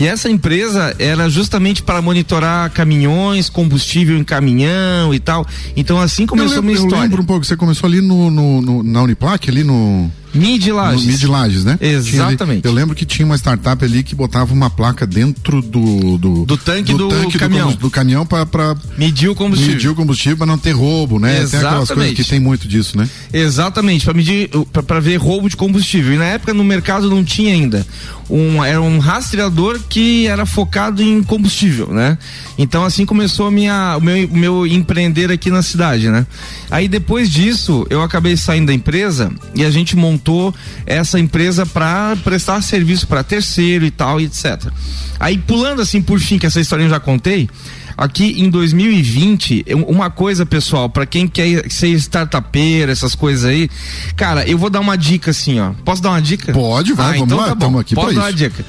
E 0.00 0.06
essa 0.06 0.30
empresa 0.30 0.94
era 0.98 1.28
justamente 1.28 1.82
para 1.82 2.00
monitorar 2.00 2.70
caminhões, 2.70 3.48
combustível 3.48 4.16
em 4.16 4.24
caminhão 4.24 5.12
e 5.12 5.18
tal. 5.18 5.46
Então 5.76 5.98
assim 5.98 6.26
começou 6.26 6.58
a 6.58 6.62
minha 6.62 6.74
história. 6.74 6.96
Eu 6.96 7.02
lembro 7.02 7.22
um 7.22 7.26
pouco, 7.26 7.44
você 7.44 7.56
começou 7.56 7.86
ali 7.86 8.00
no, 8.00 8.30
no, 8.30 8.60
no 8.60 8.82
na 8.82 9.02
Uniplac, 9.02 9.48
ali 9.50 9.64
no 9.64 10.10
Mid 10.34 10.66
Lages. 10.68 11.04
Mid 11.04 11.22
Lages, 11.24 11.64
né? 11.64 11.78
Exatamente. 11.80 12.66
Eu 12.66 12.72
lembro 12.72 12.94
que 12.94 13.04
tinha 13.04 13.24
uma 13.24 13.36
startup 13.36 13.84
ali 13.84 14.02
que 14.02 14.14
botava 14.14 14.52
uma 14.52 14.70
placa 14.70 15.06
dentro 15.06 15.62
do 15.62 16.18
do, 16.18 16.44
do 16.44 16.56
tanque 16.56 16.92
do, 16.92 16.98
do, 16.98 17.08
tanque 17.08 17.38
caminhão, 17.38 17.70
do, 17.70 17.76
do 17.76 17.90
caminhão 17.90 18.26
para 18.26 18.76
medir 18.96 19.28
o 19.28 19.34
combustível. 19.34 19.74
Medir 19.74 19.90
o 19.90 19.94
combustível 19.94 20.36
para 20.36 20.46
não 20.46 20.58
ter 20.58 20.72
roubo, 20.72 21.18
né? 21.18 21.40
Exatamente. 21.40 21.50
Tem 21.50 21.68
aquelas 21.68 21.90
coisas 21.90 22.14
que 22.14 22.24
tem 22.24 22.40
muito 22.40 22.68
disso, 22.68 22.96
né? 22.96 23.08
Exatamente, 23.32 24.04
para 24.04 24.14
medir 24.14 24.50
para 24.72 25.00
ver 25.00 25.16
roubo 25.16 25.48
de 25.48 25.56
combustível. 25.56 26.14
E 26.14 26.18
na 26.18 26.24
época 26.24 26.52
no 26.54 26.64
mercado 26.64 27.08
não 27.08 27.24
tinha 27.24 27.52
ainda 27.52 27.86
um 28.30 28.62
era 28.62 28.80
um 28.80 28.98
rastreador 28.98 29.80
que 29.88 30.26
era 30.26 30.44
focado 30.44 31.02
em 31.02 31.22
combustível, 31.22 31.88
né? 31.88 32.18
Então 32.56 32.84
assim 32.84 33.06
começou 33.06 33.46
a 33.46 33.50
minha 33.50 33.96
o 33.96 34.00
meu, 34.00 34.28
meu 34.28 34.66
empreender 34.66 35.30
aqui 35.30 35.50
na 35.50 35.62
cidade, 35.62 36.08
né? 36.10 36.26
Aí 36.70 36.88
depois 36.88 37.30
disso 37.30 37.86
eu 37.88 38.02
acabei 38.02 38.36
saindo 38.36 38.66
da 38.66 38.74
empresa 38.74 39.32
e 39.54 39.64
a 39.64 39.70
gente 39.70 39.96
montou 39.96 40.17
montou 40.18 40.52
essa 40.84 41.18
empresa 41.18 41.64
para 41.64 42.16
prestar 42.24 42.60
serviço 42.60 43.06
para 43.06 43.22
terceiro 43.22 43.86
e 43.86 43.90
tal, 43.90 44.20
e 44.20 44.24
etc. 44.24 44.70
Aí 45.20 45.38
pulando 45.38 45.80
assim 45.80 46.02
por 46.02 46.18
fim, 46.18 46.38
que 46.38 46.46
essa 46.46 46.60
história 46.60 46.82
eu 46.82 46.90
já 46.90 47.00
contei, 47.00 47.48
aqui 47.98 48.40
em 48.40 48.48
2020, 48.48 49.64
uma 49.88 50.08
coisa, 50.08 50.46
pessoal, 50.46 50.88
para 50.88 51.04
quem 51.04 51.26
quer 51.26 51.68
ser 51.68 51.88
startupeiro, 51.88 52.92
essas 52.92 53.16
coisas 53.16 53.44
aí, 53.44 53.68
cara, 54.14 54.48
eu 54.48 54.56
vou 54.56 54.70
dar 54.70 54.78
uma 54.78 54.96
dica 54.96 55.32
assim, 55.32 55.58
ó. 55.58 55.72
Posso 55.84 56.00
dar 56.00 56.10
uma 56.10 56.22
dica? 56.22 56.52
Pode, 56.52 56.92
vai, 56.92 57.06
ah, 57.06 57.12
vamos 57.18 57.26
então 57.26 57.38
lá, 57.38 57.56
tá 57.56 57.80
aqui 57.80 57.94
Posso 57.96 58.06
dar 58.06 58.12
isso. 58.12 58.20
uma 58.20 58.32
dica. 58.32 58.64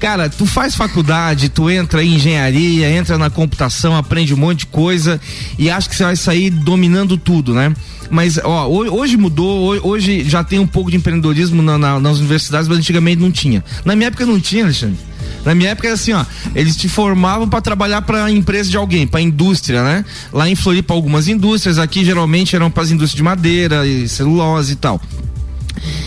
Cara, 0.00 0.30
tu 0.30 0.46
faz 0.46 0.74
faculdade, 0.74 1.50
tu 1.50 1.68
entra 1.68 2.02
em 2.02 2.14
engenharia, 2.14 2.90
entra 2.90 3.18
na 3.18 3.28
computação, 3.28 3.94
aprende 3.94 4.32
um 4.32 4.38
monte 4.38 4.60
de 4.60 4.66
coisa 4.66 5.20
e 5.58 5.68
acha 5.68 5.86
que 5.86 5.94
você 5.94 6.04
vai 6.04 6.16
sair 6.16 6.48
dominando 6.48 7.18
tudo, 7.18 7.52
né? 7.52 7.74
Mas, 8.10 8.40
ó, 8.42 8.66
hoje 8.66 9.18
mudou, 9.18 9.78
hoje 9.86 10.24
já 10.24 10.42
tem 10.42 10.58
um 10.58 10.66
pouco 10.66 10.90
de 10.90 10.96
empreendedorismo 10.96 11.60
na, 11.62 11.76
na, 11.76 12.00
nas 12.00 12.18
universidades, 12.18 12.66
mas 12.66 12.78
antigamente 12.78 13.20
não 13.20 13.30
tinha. 13.30 13.62
Na 13.84 13.94
minha 13.94 14.08
época 14.08 14.24
não 14.24 14.40
tinha, 14.40 14.64
Alexandre. 14.64 15.09
Na 15.44 15.54
minha 15.54 15.70
época 15.70 15.88
era 15.88 15.94
assim, 15.94 16.12
ó, 16.12 16.24
eles 16.54 16.76
te 16.76 16.88
formavam 16.88 17.48
para 17.48 17.60
trabalhar 17.60 18.02
para 18.02 18.30
empresa 18.30 18.70
de 18.70 18.76
alguém, 18.76 19.06
para 19.06 19.20
indústria, 19.20 19.82
né? 19.82 20.04
Lá 20.32 20.48
em 20.48 20.54
Floripa 20.54 20.92
algumas 20.92 21.28
indústrias, 21.28 21.78
aqui 21.78 22.04
geralmente 22.04 22.54
eram 22.54 22.70
para 22.70 22.82
as 22.82 22.90
indústrias 22.90 23.16
de 23.16 23.22
madeira 23.22 23.86
e 23.86 24.08
celulose 24.08 24.72
e 24.72 24.76
tal. 24.76 25.00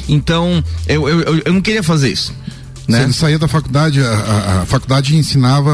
Então, 0.08 0.64
eu, 0.88 1.08
eu, 1.10 1.42
eu 1.46 1.54
não 1.54 1.62
queria 1.62 1.82
fazer 1.82 2.12
isso. 2.12 2.34
Né? 2.88 3.08
Você 3.08 3.14
saía 3.14 3.40
da 3.40 3.48
faculdade, 3.48 4.02
a, 4.02 4.10
a, 4.10 4.62
a 4.62 4.66
faculdade 4.66 5.16
ensinava 5.16 5.72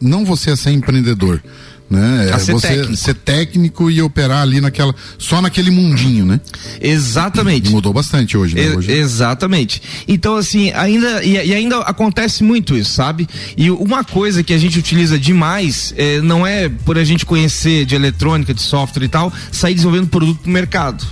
não 0.00 0.24
você 0.24 0.50
a 0.50 0.56
ser 0.56 0.70
empreendedor 0.70 1.42
né? 1.88 2.30
A 2.32 2.38
ser 2.38 2.52
você 2.52 2.68
técnico. 2.68 2.96
ser 2.96 3.14
técnico 3.14 3.90
e 3.90 4.02
operar 4.02 4.42
ali 4.42 4.60
naquela, 4.60 4.94
só 5.18 5.40
naquele 5.40 5.70
mundinho, 5.70 6.24
né? 6.24 6.40
Exatamente. 6.80 7.70
Mudou 7.70 7.92
bastante 7.92 8.36
hoje, 8.36 8.54
né? 8.54 8.74
Hoje... 8.76 8.90
Exatamente. 8.90 9.82
Então, 10.08 10.36
assim, 10.36 10.72
ainda, 10.72 11.22
e, 11.22 11.34
e, 11.34 11.54
ainda 11.54 11.78
acontece 11.80 12.42
muito 12.42 12.76
isso, 12.76 12.92
sabe? 12.92 13.28
E 13.56 13.70
uma 13.70 14.02
coisa 14.02 14.42
que 14.42 14.52
a 14.52 14.58
gente 14.58 14.78
utiliza 14.78 15.18
demais, 15.18 15.94
é, 15.96 16.20
não 16.20 16.46
é 16.46 16.68
por 16.68 16.98
a 16.98 17.04
gente 17.04 17.26
conhecer 17.26 17.84
de 17.84 17.94
eletrônica, 17.94 18.52
de 18.52 18.62
software 18.62 19.04
e 19.04 19.08
tal, 19.08 19.32
sair 19.52 19.74
desenvolvendo 19.74 20.08
produto 20.08 20.40
pro 20.40 20.50
mercado. 20.50 21.04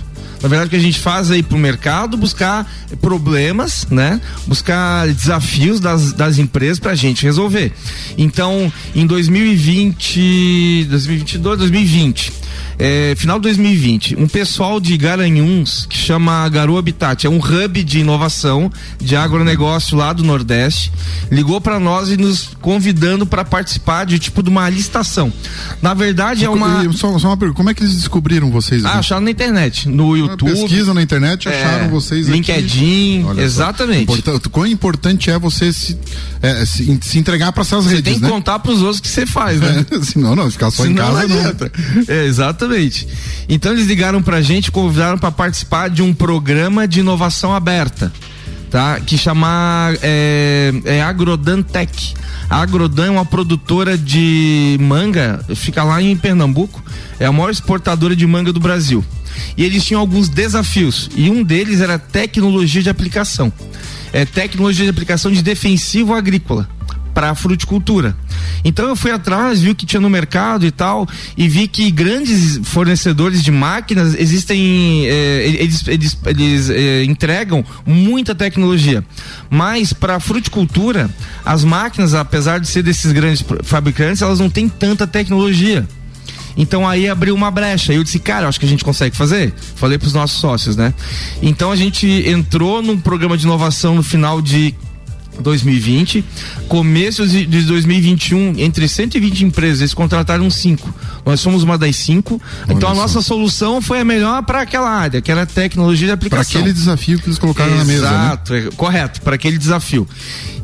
Na 0.43 0.49
verdade, 0.49 0.67
o 0.67 0.69
que 0.69 0.75
a 0.75 0.79
gente 0.79 0.99
faz 0.99 1.31
é 1.31 1.37
ir 1.37 1.43
pro 1.43 1.57
mercado 1.57 2.17
buscar 2.17 2.69
problemas, 3.01 3.87
né? 3.89 4.19
Buscar 4.45 5.07
desafios 5.07 5.79
das, 5.79 6.11
das 6.11 6.37
empresas 6.37 6.79
pra 6.79 6.93
gente 6.93 7.23
resolver. 7.23 7.71
Então, 8.17 8.71
em 8.93 9.07
2020, 9.07 10.87
2022, 10.89 11.59
2020, 11.59 12.33
é, 12.77 13.13
final 13.15 13.37
de 13.37 13.43
2020, 13.43 14.15
um 14.17 14.27
pessoal 14.27 14.79
de 14.79 14.97
Garanhuns 14.97 15.85
que 15.85 15.97
chama 15.97 16.47
Garoa 16.49 16.79
Habitat, 16.79 17.25
é 17.25 17.29
um 17.29 17.37
hub 17.37 17.83
de 17.83 17.99
inovação 17.99 18.71
de 18.99 19.15
agronegócio 19.15 19.97
lá 19.97 20.11
do 20.11 20.23
Nordeste, 20.23 20.91
ligou 21.31 21.61
para 21.61 21.79
nós 21.79 22.09
e 22.09 22.17
nos 22.17 22.49
convidando 22.61 23.25
para 23.25 23.45
participar 23.45 24.05
de 24.05 24.17
tipo 24.17 24.41
de 24.41 24.49
uma 24.49 24.69
licitação. 24.69 25.31
Na 25.81 25.93
verdade 25.93 26.45
é 26.45 26.49
uma 26.49 26.91
só, 26.93 27.17
só 27.19 27.27
uma 27.27 27.37
pergunta, 27.37 27.57
como 27.57 27.69
é 27.69 27.73
que 27.73 27.83
eles 27.83 27.95
descobriram 27.95 28.49
vocês? 28.49 28.83
Ah, 28.85 28.99
acharam 28.99 29.21
na 29.21 29.31
internet, 29.31 29.87
no 29.87 30.17
YouTube. 30.17 30.32
Pesquisa 30.37 30.93
na 30.93 31.01
internet, 31.01 31.49
acharam 31.49 31.85
é, 31.85 31.87
vocês 31.89 32.27
LinkedIn, 32.27 33.25
aqui. 33.29 33.41
exatamente. 33.41 34.03
Importan 34.03 34.39
quão 34.51 34.67
importante 34.67 35.29
é 35.29 35.37
você 35.37 35.71
se, 35.73 35.97
é, 36.41 36.65
se, 36.65 36.99
se 37.01 37.19
entregar 37.19 37.51
para 37.51 37.61
essas 37.61 37.85
redes, 37.85 37.97
Você 37.99 38.03
tem 38.03 38.15
que 38.15 38.21
né? 38.21 38.29
contar 38.29 38.59
para 38.59 38.71
os 38.71 38.81
outros 38.81 38.99
que 38.99 39.07
você 39.07 39.25
faz, 39.25 39.59
né? 39.59 39.85
É, 39.93 40.01
senão 40.01 40.35
não, 40.35 40.49
ficar 40.49 40.71
só 40.71 40.83
senão 40.83 40.91
em 40.91 40.95
casa 40.95 41.27
não. 41.27 41.43
não. 41.43 42.05
É, 42.07 42.25
exatamente. 42.25 42.63
Exatamente. 42.63 43.07
Então 43.49 43.71
eles 43.71 43.87
ligaram 43.87 44.21
pra 44.21 44.41
gente, 44.41 44.71
convidaram 44.71 45.17
para 45.17 45.31
participar 45.31 45.89
de 45.89 46.01
um 46.01 46.13
programa 46.13 46.87
de 46.87 46.99
inovação 46.99 47.53
aberta, 47.53 48.11
tá? 48.73 48.99
Que 48.99 49.19
chamar 49.19 49.93
é, 50.01 50.73
é 50.83 51.01
Agrodan 51.03 51.61
Tech. 51.61 52.15
A 52.49 52.59
Agrodan 52.59 53.05
é 53.05 53.09
uma 53.11 53.23
produtora 53.23 53.95
de 53.95 54.79
manga, 54.81 55.45
fica 55.55 55.83
lá 55.83 56.01
em 56.01 56.17
Pernambuco, 56.17 56.83
é 57.19 57.27
a 57.27 57.31
maior 57.31 57.51
exportadora 57.51 58.15
de 58.15 58.25
manga 58.25 58.51
do 58.51 58.59
Brasil. 58.59 59.05
E 59.55 59.63
eles 59.63 59.85
tinham 59.85 60.01
alguns 60.01 60.27
desafios, 60.27 61.07
e 61.15 61.29
um 61.29 61.43
deles 61.43 61.81
era 61.81 61.99
tecnologia 61.99 62.81
de 62.81 62.89
aplicação. 62.89 63.53
É 64.11 64.25
tecnologia 64.25 64.85
de 64.85 64.89
aplicação 64.89 65.31
de 65.31 65.43
defensivo 65.43 66.11
agrícola 66.15 66.67
para 67.13 67.33
fruticultura. 67.35 68.15
Então 68.63 68.87
eu 68.87 68.95
fui 68.95 69.11
atrás, 69.11 69.61
vi 69.61 69.69
o 69.69 69.75
que 69.75 69.85
tinha 69.85 69.99
no 69.99 70.09
mercado 70.09 70.65
e 70.65 70.71
tal, 70.71 71.07
e 71.37 71.47
vi 71.47 71.67
que 71.67 71.91
grandes 71.91 72.59
fornecedores 72.63 73.43
de 73.43 73.51
máquinas 73.51 74.15
existem, 74.15 75.05
eh, 75.07 75.57
eles, 75.59 75.87
eles, 75.87 76.17
eles 76.25 76.69
eh, 76.69 77.03
entregam 77.03 77.63
muita 77.85 78.33
tecnologia. 78.33 79.03
Mas 79.49 79.93
para 79.93 80.19
fruticultura, 80.19 81.09
as 81.45 81.63
máquinas, 81.63 82.13
apesar 82.13 82.59
de 82.59 82.67
ser 82.67 82.83
desses 82.83 83.11
grandes 83.11 83.43
fabricantes, 83.63 84.21
elas 84.21 84.39
não 84.39 84.49
têm 84.49 84.67
tanta 84.67 85.05
tecnologia. 85.05 85.87
Então 86.55 86.87
aí 86.87 87.09
abriu 87.09 87.33
uma 87.33 87.49
brecha. 87.49 87.93
Eu 87.93 88.03
disse, 88.03 88.19
cara, 88.19 88.47
acho 88.47 88.59
que 88.59 88.65
a 88.65 88.69
gente 88.69 88.83
consegue 88.83 89.15
fazer. 89.15 89.53
Falei 89.75 89.97
para 89.97 90.07
os 90.07 90.13
nossos 90.13 90.39
sócios, 90.39 90.75
né? 90.75 90.93
Então 91.41 91.71
a 91.71 91.75
gente 91.75 92.07
entrou 92.27 92.81
num 92.81 92.99
programa 92.99 93.37
de 93.37 93.45
inovação 93.45 93.95
no 93.95 94.03
final 94.03 94.41
de 94.41 94.75
2020, 95.39 96.23
começo 96.67 97.27
de 97.27 97.45
2021, 97.45 98.55
entre 98.57 98.87
120 98.87 99.45
empresas, 99.45 99.79
eles 99.79 99.93
contrataram 99.93 100.49
cinco. 100.49 100.93
Nós 101.25 101.39
somos 101.39 101.63
uma 101.63 101.77
das 101.77 101.95
cinco. 101.95 102.41
Olha 102.63 102.73
então 102.73 102.89
a 102.89 102.93
nossa 102.93 103.21
solução 103.21 103.81
foi 103.81 104.01
a 104.01 104.05
melhor 104.05 104.43
para 104.43 104.61
aquela 104.61 104.89
área, 104.89 105.21
que 105.21 105.31
era 105.31 105.45
tecnologia 105.45 106.07
de 106.07 106.13
aplicação. 106.13 106.51
Para 106.51 106.59
aquele 106.59 106.73
desafio 106.73 107.19
que 107.19 107.27
eles 107.27 107.39
colocaram 107.39 107.71
Exato, 107.71 107.87
na 107.87 107.93
mesa. 107.93 108.11
Né? 108.11 108.25
Exato, 108.25 108.53
né? 108.53 108.69
correto, 108.75 109.21
para 109.21 109.35
aquele 109.35 109.57
desafio. 109.57 110.07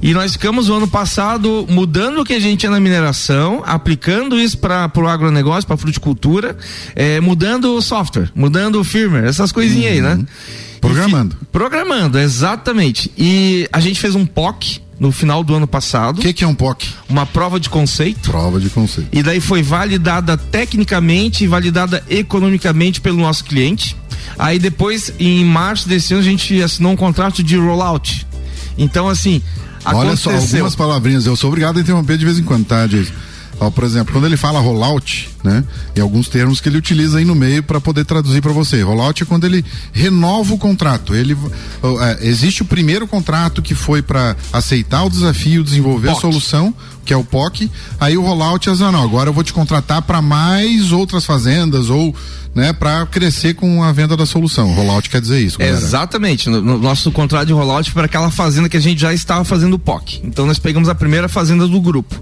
E 0.02 0.14
nós 0.14 0.34
ficamos 0.34 0.70
o 0.70 0.74
ano 0.74 0.88
passado 0.88 1.66
mudando 1.70 2.22
o 2.22 2.26
que 2.26 2.34
a 2.34 2.40
gente 2.40 2.60
tinha 2.60 2.72
na 2.72 2.80
mineração, 2.80 3.62
aplicando 3.66 4.40
isso 4.40 4.58
para 4.58 4.90
o 4.96 5.08
agronegócio, 5.08 5.68
para 5.68 5.76
fruticultura, 5.76 6.58
é, 6.96 7.20
mudando 7.20 7.76
o 7.76 7.82
software, 7.82 8.30
mudando 8.34 8.80
o 8.80 8.84
firmware, 8.84 9.26
essas 9.26 9.52
coisinhas 9.52 9.98
uhum. 9.98 10.08
aí, 10.08 10.18
né? 10.18 10.26
Programando. 10.80 11.38
E, 11.42 11.46
programando, 11.46 12.20
exatamente. 12.20 13.12
E 13.18 13.68
a 13.72 13.80
gente 13.80 14.00
fez 14.00 14.16
um 14.16 14.26
POC 14.26 14.82
no 15.00 15.12
final 15.12 15.44
do 15.44 15.56
ano 15.56 15.68
passado. 15.68 16.20
O 16.20 16.22
que, 16.22 16.34
que, 16.34 16.44
é 16.44 16.48
um 16.48 16.54
POC? 16.54 16.88
Uma 17.08 17.26
prova 17.26 17.60
de 17.60 17.70
conceito. 17.70 18.30
Prova 18.30 18.60
de 18.60 18.70
conceito. 18.70 19.10
E 19.12 19.24
daí 19.24 19.40
foi 19.40 19.62
validada 19.62 20.38
tecnicamente 20.38 21.44
e 21.44 21.48
validada 21.48 22.04
economicamente 22.10 23.00
pelo 23.00 23.18
nosso 23.18 23.46
cliente. 23.46 23.96
Aí 24.38 24.60
depois, 24.60 25.14
em 25.20 25.46
março 25.46 25.88
desse 25.88 26.14
ano, 26.14 26.22
a 26.22 26.26
gente 26.26 26.62
assinou 26.62 26.92
um 26.92 26.98
contrato 26.98 27.42
de 27.42 27.56
rollout. 27.56 28.28
Então, 28.78 29.08
assim. 29.08 29.42
Olha 29.86 30.16
só, 30.16 30.32
algumas 30.32 30.76
palavrinhas. 30.76 31.26
Eu 31.26 31.36
sou 31.36 31.50
obrigado 31.50 31.78
a 31.78 31.82
interromper 31.82 32.18
de 32.18 32.26
vez 32.26 32.38
em 32.38 32.44
quando, 32.44 32.66
tá, 32.66 32.86
Jason? 32.86 33.14
Ó, 33.60 33.70
por 33.70 33.84
exemplo, 33.84 34.14
quando 34.14 34.26
ele 34.26 34.38
fala 34.38 34.60
rollout, 34.60 35.30
né? 35.44 35.64
E 35.96 36.00
alguns 36.00 36.30
termos 36.30 36.62
que 36.62 36.70
ele 36.70 36.78
utiliza 36.78 37.18
aí 37.18 37.26
no 37.26 37.36
meio 37.36 37.62
para 37.62 37.82
poder 37.82 38.06
traduzir 38.06 38.42
para 38.42 38.54
você. 38.54 38.82
Rollout 38.82 39.22
é 39.22 39.26
quando 39.26 39.44
ele 39.44 39.66
renova 39.92 40.54
o 40.54 40.58
contrato. 40.58 41.14
Ele 41.14 41.38
é, 42.02 42.28
existe 42.28 42.62
o 42.62 42.66
primeiro 42.66 43.06
contrato 43.06 43.62
que 43.62 43.76
foi 43.76 44.02
para 44.02 44.36
aceitar 44.54 45.04
o 45.04 45.10
desafio, 45.10 45.64
desenvolver 45.64 46.08
POC. 46.08 46.18
a 46.18 46.22
solução, 46.22 46.74
que 47.04 47.14
é 47.14 47.18
o 47.18 47.24
POC. 47.24 47.70
Aí 48.00 48.18
o 48.18 48.22
rollout 48.22 48.70
é 48.70 48.72
ah, 48.72 48.92
não, 48.92 49.04
agora 49.04 49.30
eu 49.30 49.34
vou 49.34 49.44
te 49.44 49.52
contratar 49.52 50.02
para 50.04 50.22
mais 50.22 50.94
outras 50.94 51.26
fazendas 51.26 51.90
ou 51.90 52.16
né, 52.56 52.72
para 52.72 53.06
crescer 53.06 53.56
com 53.56 53.84
a 53.84 53.92
venda 53.92 54.16
da 54.16 54.26
solução. 54.26 54.74
Rollout 54.74 55.10
quer 55.10 55.20
dizer 55.20 55.42
isso, 55.42 55.58
galera. 55.60 55.78
Exatamente. 55.78 56.50
No, 56.50 56.62
no 56.62 56.78
nosso 56.78 57.12
contrato 57.12 57.48
de 57.48 57.54
rollout 57.54 57.92
para 57.92 58.06
aquela 58.06 58.32
fazenda 58.32 58.70
que 58.70 58.78
a 58.78 58.82
gente 58.82 59.02
já 59.02 59.14
estava 59.14 59.44
fazendo 59.44 59.74
o 59.74 59.80
POC. 59.80 60.22
Então 60.24 60.46
nós 60.46 60.60
pegamos 60.60 60.88
a 60.88 60.96
primeira 60.96 61.28
fazenda 61.28 61.68
do 61.68 61.82
grupo. 61.82 62.16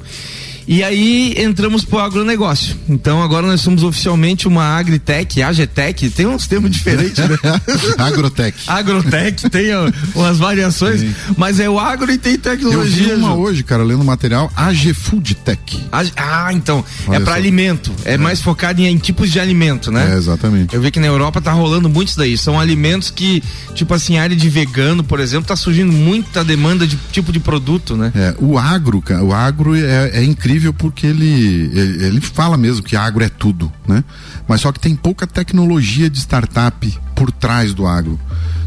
E 0.67 0.83
aí 0.83 1.33
entramos 1.38 1.86
pro 1.86 2.00
agronegócio. 2.00 2.75
Então 2.89 3.24
agora 3.24 3.47
nós 3.47 3.62
somos 3.62 3.83
oficialmente 3.83 4.50
uma 4.50 4.77
Agritech, 4.77 5.41
AGTech, 5.41 6.09
tem 6.09 6.25
uns 6.25 6.45
termos 6.45 6.71
diferentes, 6.71 7.17
né? 7.17 7.38
Agrotech. 7.97 8.57
Agrotech, 8.67 9.50
tem 9.50 9.67
umas 10.13 10.38
variações, 10.38 11.00
Sim. 11.00 11.15
mas 11.38 11.62
é 11.62 11.69
o 11.69 11.79
agro 11.79 12.12
e 12.12 12.17
tem 12.17 12.38
tecnologia. 12.38 13.13
Eu 13.13 13.17
vi 13.17 13.24
uma 13.24 13.33
hoje, 13.33 13.63
cara, 13.63 13.81
lendo 13.81 14.03
material, 14.03 14.51
AG 14.55 14.93
Food 14.93 15.36
Tech. 15.36 15.88
Ah, 16.17 16.51
então, 16.51 16.83
é 17.07 17.12
Olha 17.12 17.17
é 17.17 17.19
para 17.21 17.36
alimento, 17.36 17.93
é, 18.03 18.15
é, 18.15 18.17
mais 18.17 18.41
focado 18.41 18.81
em, 18.81 18.88
em, 18.88 18.97
tipos 18.97 19.31
de 19.31 19.39
alimento, 19.39 19.89
né? 19.89 20.12
É, 20.13 20.17
exatamente. 20.17 20.75
Eu 20.75 20.81
vi 20.81 20.91
que 20.91 21.00
na 21.00 21.07
Europa 21.07 21.39
tá 21.39 21.53
rolando 21.53 21.88
muito 21.88 22.09
isso 22.09 22.17
daí, 22.17 22.38
são 22.38 22.59
alimentos 22.59 23.09
que, 23.09 23.41
tipo 23.74 23.93
assim, 23.93 24.17
área 24.17 24.36
de 24.36 24.50
vegano, 24.50 25.01
por 25.01 25.21
exemplo, 25.21 25.47
tá 25.47 25.55
surgindo 25.55 25.93
muita 25.93 26.43
demanda 26.43 26.86
de 26.86 26.97
tipo 27.12 27.31
de 27.31 27.39
produto, 27.39 27.95
né? 27.95 28.12
É, 28.13 28.36
o 28.38 28.57
agro, 28.57 29.01
o 29.24 29.33
agro 29.33 29.74
é, 29.75 30.12
é 30.13 30.24
incrível 30.24 30.57
incrível 30.58 30.74
porque 30.74 31.06
ele, 31.06 31.72
ele, 31.74 32.06
ele 32.06 32.22
fala 32.22 32.58
mesmo 32.58 32.84
que 32.84 32.96
agro 32.96 33.24
é 33.24 33.30
tudo, 33.30 33.72
né? 33.88 34.04
Mas 34.48 34.62
só 34.62 34.72
que 34.72 34.80
tem 34.80 34.96
pouca 34.96 35.28
tecnologia 35.28 36.10
de 36.10 36.18
startup 36.18 37.00
por 37.16 37.32
trás 37.32 37.74
do 37.74 37.86
agro, 37.86 38.20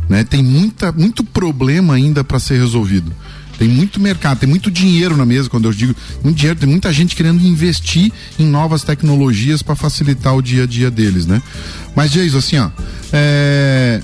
né? 0.08 0.22
Tem 0.24 0.42
muita, 0.42 0.92
muito 0.92 1.24
problema 1.24 1.94
ainda 1.94 2.22
para 2.22 2.38
ser 2.38 2.58
resolvido. 2.58 3.12
Tem 3.58 3.68
muito 3.68 4.00
mercado, 4.00 4.38
tem 4.38 4.48
muito 4.48 4.70
dinheiro 4.70 5.16
na 5.16 5.26
mesa, 5.26 5.50
quando 5.50 5.66
eu 5.66 5.72
digo 5.72 5.94
muito 6.24 6.36
dinheiro, 6.36 6.58
tem 6.58 6.68
muita 6.68 6.90
gente 6.92 7.14
querendo 7.14 7.42
investir 7.42 8.10
em 8.38 8.46
novas 8.46 8.82
tecnologias 8.82 9.62
para 9.62 9.74
facilitar 9.74 10.34
o 10.34 10.40
dia 10.40 10.62
a 10.62 10.66
dia 10.66 10.90
deles, 10.90 11.26
né? 11.26 11.42
Mas, 11.94 12.10
Jason, 12.10 12.38
assim, 12.38 12.56
ó, 12.56 12.70
é, 13.12 14.00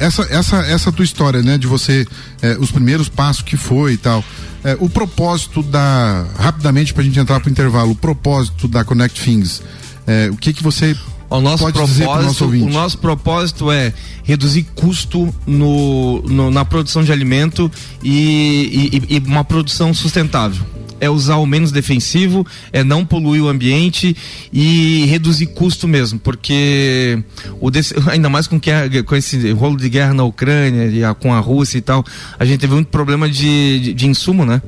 essa, 0.00 0.22
essa, 0.30 0.56
essa 0.66 0.90
tua 0.90 1.04
história, 1.04 1.42
né, 1.42 1.58
de 1.58 1.66
você, 1.66 2.06
é, 2.40 2.56
os 2.58 2.70
primeiros 2.70 3.08
passos 3.08 3.42
que 3.42 3.56
foi 3.56 3.92
e 3.92 3.96
tal, 3.98 4.24
é, 4.64 4.76
o 4.80 4.88
propósito 4.88 5.62
da, 5.62 6.26
rapidamente 6.38 6.94
para 6.94 7.02
a 7.02 7.04
gente 7.04 7.20
entrar 7.20 7.38
para 7.38 7.48
o 7.48 7.52
intervalo, 7.52 7.92
o 7.92 7.96
propósito 7.96 8.66
da 8.66 8.82
Connect 8.82 9.22
Things, 9.22 9.62
é, 10.06 10.30
o 10.30 10.36
que 10.36 10.54
que 10.54 10.62
você 10.62 10.96
o 11.38 11.40
nosso 11.40 11.64
pode 11.64 11.74
propósito, 11.74 12.46
nosso? 12.46 12.46
O 12.46 12.70
nosso 12.70 12.98
propósito 12.98 13.70
é 13.70 13.92
reduzir 14.24 14.66
custo 14.74 15.32
no, 15.46 16.22
no 16.22 16.50
na 16.50 16.64
produção 16.64 17.02
de 17.02 17.12
alimento 17.12 17.70
e, 18.02 19.02
e, 19.08 19.16
e 19.16 19.18
uma 19.26 19.44
produção 19.44 19.94
sustentável 19.94 20.64
é 21.00 21.08
usar 21.08 21.36
o 21.36 21.46
menos 21.46 21.72
defensivo, 21.72 22.46
é 22.72 22.84
não 22.84 23.04
poluir 23.04 23.42
o 23.42 23.48
ambiente 23.48 24.14
e 24.52 25.06
reduzir 25.06 25.46
custo 25.46 25.88
mesmo, 25.88 26.18
porque 26.20 27.22
o 27.58 27.70
desse, 27.70 27.94
ainda 28.10 28.28
mais 28.28 28.46
com, 28.46 28.60
que, 28.60 28.70
com 29.04 29.16
esse 29.16 29.50
rolo 29.52 29.78
de 29.78 29.88
guerra 29.88 30.12
na 30.12 30.24
Ucrânia 30.24 30.86
e 30.86 31.02
a, 31.02 31.14
com 31.14 31.32
a 31.32 31.40
Rússia 31.40 31.78
e 31.78 31.80
tal, 31.80 32.04
a 32.38 32.44
gente 32.44 32.60
teve 32.60 32.74
muito 32.74 32.88
problema 32.88 33.28
de, 33.28 33.80
de, 33.80 33.94
de 33.94 34.06
insumo, 34.06 34.44
né? 34.44 34.60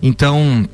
Então 0.00 0.64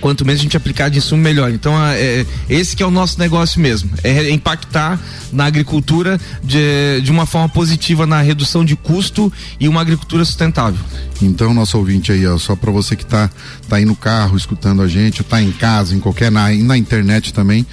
quanto 0.00 0.24
menos 0.24 0.40
a 0.40 0.42
gente 0.42 0.56
aplicar 0.56 0.88
de 0.88 0.98
insumo, 0.98 1.22
melhor. 1.22 1.50
Então, 1.50 1.74
é, 1.86 2.24
esse 2.48 2.76
que 2.76 2.82
é 2.82 2.86
o 2.86 2.90
nosso 2.90 3.18
negócio 3.18 3.60
mesmo, 3.60 3.90
é 4.02 4.30
impactar 4.30 5.00
na 5.32 5.46
agricultura 5.46 6.20
de, 6.42 7.00
de 7.02 7.10
uma 7.10 7.26
forma 7.26 7.48
positiva 7.48 8.06
na 8.06 8.20
redução 8.20 8.64
de 8.64 8.76
custo 8.76 9.32
e 9.58 9.68
uma 9.68 9.80
agricultura 9.80 10.24
sustentável. 10.24 10.80
Então, 11.22 11.54
nosso 11.54 11.78
ouvinte 11.78 12.12
aí, 12.12 12.26
ó, 12.26 12.38
só 12.38 12.54
para 12.56 12.70
você 12.70 12.96
que 12.96 13.06
tá, 13.06 13.30
tá 13.68 13.76
aí 13.76 13.84
no 13.84 13.96
carro 13.96 14.36
escutando 14.36 14.82
a 14.82 14.88
gente, 14.88 15.22
ou 15.22 15.24
tá 15.24 15.40
em 15.40 15.52
casa, 15.52 15.94
em 15.94 16.00
qualquer, 16.00 16.30
na, 16.30 16.50
na 16.50 16.76
internet 16.76 17.32
também, 17.32 17.66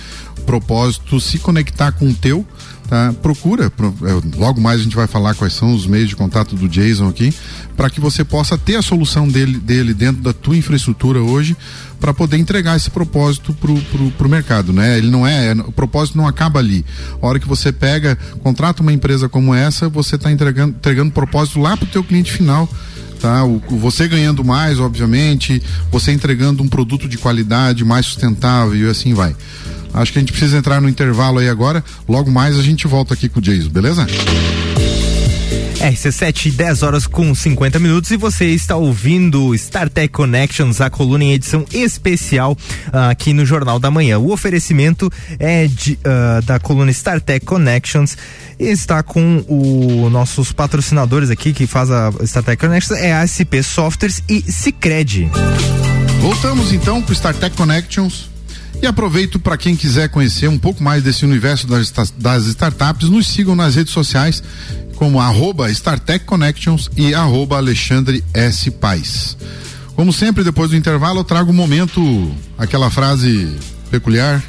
propósito, 0.46 1.20
se 1.20 1.40
conectar 1.40 1.92
com 1.92 2.10
o 2.10 2.14
teu, 2.14 2.46
tá? 2.92 3.16
Procura, 3.22 3.68
é, 3.68 4.38
logo 4.38 4.60
mais 4.60 4.82
a 4.82 4.84
gente 4.84 4.98
vai 4.98 5.08
falar 5.08 5.34
quais 5.34 5.54
são 5.54 5.74
os 5.74 5.88
meios 5.88 6.10
de 6.10 6.16
contato 6.18 6.58
do 6.58 6.68
Jason 6.68 7.08
aqui, 7.08 7.34
para 7.78 7.90
que 7.90 8.02
você 8.02 8.22
possa 8.22 8.58
ter 8.58 8.76
a 8.76 8.82
solução 8.82 9.30
dele, 9.30 9.58
dele 9.60 9.94
dentro 9.94 10.22
da 10.22 10.34
tua 10.34 10.58
infraestrutura 10.58 11.22
hoje, 11.22 11.56
para 12.02 12.14
poder 12.14 12.36
entregar 12.36 12.76
esse 12.76 12.90
propósito 12.92 13.54
pro, 13.54 13.74
pro, 13.84 14.12
pro 14.12 14.28
mercado, 14.28 14.74
né? 14.74 14.98
Ele 14.98 15.10
não 15.10 15.26
é, 15.26 15.54
o 15.54 15.72
propósito 15.72 16.18
não 16.18 16.28
acaba 16.28 16.60
ali. 16.60 16.84
A 17.22 17.26
hora 17.26 17.40
que 17.40 17.48
você 17.48 17.72
pega, 17.72 18.18
contrata 18.44 18.82
uma 18.82 18.92
empresa 18.92 19.30
como 19.30 19.56
essa, 19.56 19.88
você 19.88 20.18
está 20.18 20.30
entregando, 20.30 20.76
entregando 20.78 21.12
propósito 21.12 21.62
lá 21.62 21.78
pro 21.78 21.88
teu 21.88 22.04
cliente 22.04 22.30
final. 22.30 22.68
Tá? 23.22 23.46
O, 23.46 23.62
você 23.78 24.08
ganhando 24.08 24.44
mais, 24.44 24.80
obviamente, 24.80 25.62
você 25.92 26.12
entregando 26.12 26.64
um 26.64 26.68
produto 26.68 27.08
de 27.08 27.18
qualidade 27.18 27.86
mais 27.86 28.08
sustentável 28.08 28.76
e 28.76 28.90
assim 28.90 29.14
vai. 29.14 29.36
Acho 29.94 30.12
que 30.12 30.20
a 30.20 30.22
gente 30.22 30.32
precisa 30.32 30.58
entrar 30.58 30.82
no 30.82 30.90
intervalo 30.90 31.40
aí 31.40 31.48
agora. 31.50 31.84
Logo 32.08 32.32
mais 32.32 32.58
a 32.58 32.64
gente 32.64 32.88
volta 32.88 33.14
aqui 33.14 33.30
com 33.30 33.40
o 33.40 33.42
Jason, 33.42 33.70
beleza? 33.70 34.08
RC7, 35.82 36.52
10 36.52 36.84
horas 36.84 37.08
com 37.08 37.34
50 37.34 37.80
minutos 37.80 38.12
e 38.12 38.18
você 38.18 38.46
está 38.46 38.76
ouvindo 38.76 39.54
StarTech 39.56 40.10
Connections, 40.10 40.80
a 40.80 40.90
coluna 40.90 41.24
em 41.24 41.34
edição 41.34 41.66
especial 41.74 42.52
uh, 42.94 43.10
aqui 43.10 43.34
no 43.34 43.46
Jornal 43.46 43.80
da 43.80 43.90
Manhã. 43.90 44.20
O 44.20 44.32
oferecimento 44.32 45.12
é 45.40 45.66
de, 45.68 45.94
uh, 45.94 46.42
da 46.46 46.60
coluna 46.60 46.92
StarTech 46.92 47.46
Connections 47.46 48.16
e 48.60 48.66
está 48.66 49.02
com 49.02 49.44
os 49.48 50.12
nossos 50.12 50.52
patrocinadores 50.52 51.32
aqui 51.32 51.52
que 51.52 51.66
faz 51.66 51.90
a 51.90 52.14
StarTech 52.24 52.62
Connections, 52.62 53.02
é 53.02 53.14
a 53.14 53.26
SP 53.26 53.64
Softwares 53.64 54.24
e 54.30 54.42
Cicred. 54.52 55.30
Voltamos 56.22 56.72
então 56.72 57.02
com 57.02 57.10
o 57.10 57.14
StarTech 57.14 57.58
Connections. 57.58 58.31
E 58.82 58.88
aproveito 58.88 59.40
para 59.40 59.58
quem 59.58 59.76
quiser 59.76 60.10
conhecer 60.10 60.48
um 60.48 60.58
pouco 60.58 60.82
mais 60.82 61.04
desse 61.04 61.24
universo 61.24 61.68
das, 61.68 61.92
das 62.18 62.46
startups, 62.46 63.10
nos 63.10 63.28
sigam 63.28 63.56
nas 63.56 63.76
redes 63.76 63.94
sociais 63.94 64.42
como 64.96 65.20
arroba 65.20 65.70
StarTech 65.70 66.26
Connections 66.26 66.90
e 66.98 67.14
arroba 67.14 67.58
Alexandre 67.58 68.24
S. 68.34 68.70
Paz. 68.72 69.38
Como 69.96 70.12
sempre, 70.12 70.44
depois 70.44 70.72
do 70.72 70.76
intervalo, 70.76 71.20
eu 71.20 71.24
trago 71.24 71.52
um 71.52 71.56
momento, 71.56 72.32
aquela 72.58 72.90
frase 72.90 73.56
peculiar. 73.90 74.44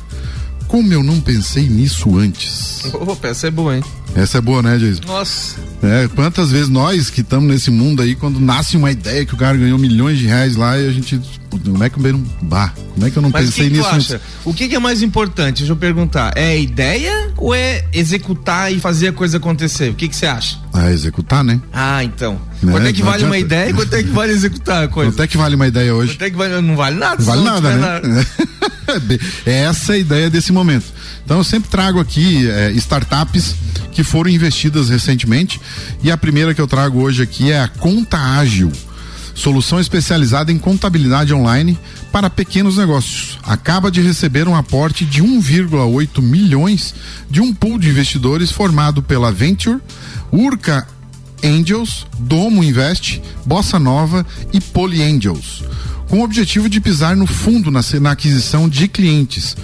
Como 0.66 0.90
eu 0.92 1.02
não 1.02 1.20
pensei 1.20 1.68
nisso 1.68 2.16
antes? 2.16 2.84
Opa, 2.94 3.28
essa 3.28 3.48
é 3.48 3.50
boa, 3.50 3.76
hein? 3.76 3.84
Essa 4.14 4.38
é 4.38 4.40
boa, 4.40 4.62
né, 4.62 4.76
Jason? 4.78 5.02
Nossa. 5.06 5.56
É, 5.82 6.08
quantas 6.14 6.50
vezes 6.50 6.68
nós 6.68 7.10
que 7.10 7.22
estamos 7.22 7.48
nesse 7.48 7.70
mundo 7.70 8.02
aí, 8.02 8.14
quando 8.14 8.38
nasce 8.38 8.76
uma 8.76 8.90
ideia 8.90 9.24
que 9.24 9.34
o 9.34 9.36
cara 9.36 9.56
ganhou 9.56 9.78
milhões 9.78 10.18
de 10.18 10.26
reais 10.26 10.54
lá 10.54 10.78
e 10.78 10.86
a 10.86 10.92
gente 10.92 11.20
como 11.60 11.84
é 11.84 11.90
que 11.90 11.98
eu 11.98 12.20
bah, 12.42 12.72
como 12.94 13.06
é 13.06 13.10
que 13.10 13.16
eu 13.18 13.22
não 13.22 13.30
Mas 13.30 13.46
pensei 13.46 13.64
que 13.64 13.70
que 13.70 13.76
nisso? 13.76 13.88
Acha? 13.88 14.20
O 14.44 14.54
que, 14.54 14.68
que, 14.68 14.74
é 14.74 14.78
mais 14.78 15.02
importante? 15.02 15.58
Deixa 15.58 15.72
eu 15.72 15.76
perguntar. 15.76 16.32
É 16.34 16.58
ideia 16.58 17.30
ou 17.36 17.54
é 17.54 17.84
executar 17.92 18.72
e 18.72 18.80
fazer 18.80 19.08
a 19.08 19.12
coisa 19.12 19.36
acontecer? 19.36 19.90
O 19.90 19.94
que 19.94 20.14
você 20.14 20.26
acha? 20.26 20.58
Ah, 20.72 20.90
executar, 20.90 21.44
né? 21.44 21.60
Ah, 21.72 22.02
então. 22.02 22.40
Né? 22.62 22.72
Quanto 22.72 22.86
é 22.86 22.92
que 22.92 23.02
não 23.02 23.10
vale 23.10 23.24
uma 23.24 23.38
ideia 23.38 23.70
e 23.70 23.74
quanto 23.74 23.94
é 23.94 24.02
que 24.02 24.10
vale 24.10 24.32
executar 24.32 24.84
a 24.84 24.88
coisa? 24.88 25.10
Quanto 25.10 25.22
é 25.22 25.26
que 25.26 25.36
vale 25.36 25.54
uma 25.54 25.66
ideia 25.66 25.94
hoje? 25.94 26.12
Quanto 26.14 26.22
é 26.22 26.30
que 26.30 26.36
vale, 26.36 26.60
não 26.60 26.76
vale 26.76 26.96
nada. 26.96 27.16
Não 27.18 27.26
vale 27.26 27.42
nada, 27.42 27.70
né? 27.70 27.78
Nada. 27.78 28.26
é 29.44 29.64
essa 29.64 29.92
a 29.92 29.98
ideia 29.98 30.30
desse 30.30 30.52
momento. 30.52 30.86
Então 31.24 31.38
eu 31.38 31.44
sempre 31.44 31.70
trago 31.70 32.00
aqui 32.00 32.48
é, 32.48 32.70
startups 32.72 33.54
que 33.92 34.02
foram 34.02 34.30
investidas 34.30 34.88
recentemente 34.88 35.60
e 36.02 36.10
a 36.10 36.16
primeira 36.16 36.54
que 36.54 36.60
eu 36.60 36.66
trago 36.66 37.00
hoje 37.00 37.22
aqui 37.22 37.52
é 37.52 37.60
a 37.60 37.68
Conta 37.68 38.18
Ágil 38.18 38.72
solução 39.34 39.80
especializada 39.80 40.52
em 40.52 40.58
contabilidade 40.58 41.32
online 41.32 41.78
para 42.10 42.28
pequenos 42.28 42.76
negócios. 42.76 43.38
Acaba 43.42 43.90
de 43.90 44.00
receber 44.00 44.46
um 44.46 44.54
aporte 44.54 45.04
de 45.04 45.22
1,8 45.22 46.20
milhões 46.20 46.94
de 47.30 47.40
um 47.40 47.54
pool 47.54 47.78
de 47.78 47.88
investidores 47.88 48.50
formado 48.50 49.02
pela 49.02 49.32
Venture, 49.32 49.78
Urca 50.30 50.86
Angels, 51.42 52.06
Domo 52.18 52.62
Invest, 52.62 53.20
Bossa 53.44 53.78
Nova 53.78 54.24
e 54.52 54.60
Poly 54.60 55.02
Angels, 55.02 55.64
com 56.08 56.20
o 56.20 56.24
objetivo 56.24 56.68
de 56.68 56.80
pisar 56.80 57.16
no 57.16 57.26
fundo 57.26 57.70
na, 57.70 57.80
na 58.00 58.12
aquisição 58.12 58.68
de 58.68 58.86
clientes, 58.86 59.56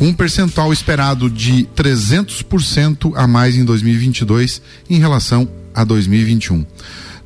um 0.00 0.12
percentual 0.12 0.72
esperado 0.72 1.30
de 1.30 1.68
300% 1.76 3.12
a 3.16 3.26
mais 3.26 3.56
em 3.56 3.64
2022 3.64 4.60
em 4.88 4.98
relação 4.98 5.48
a 5.74 5.84
2021 5.84 6.64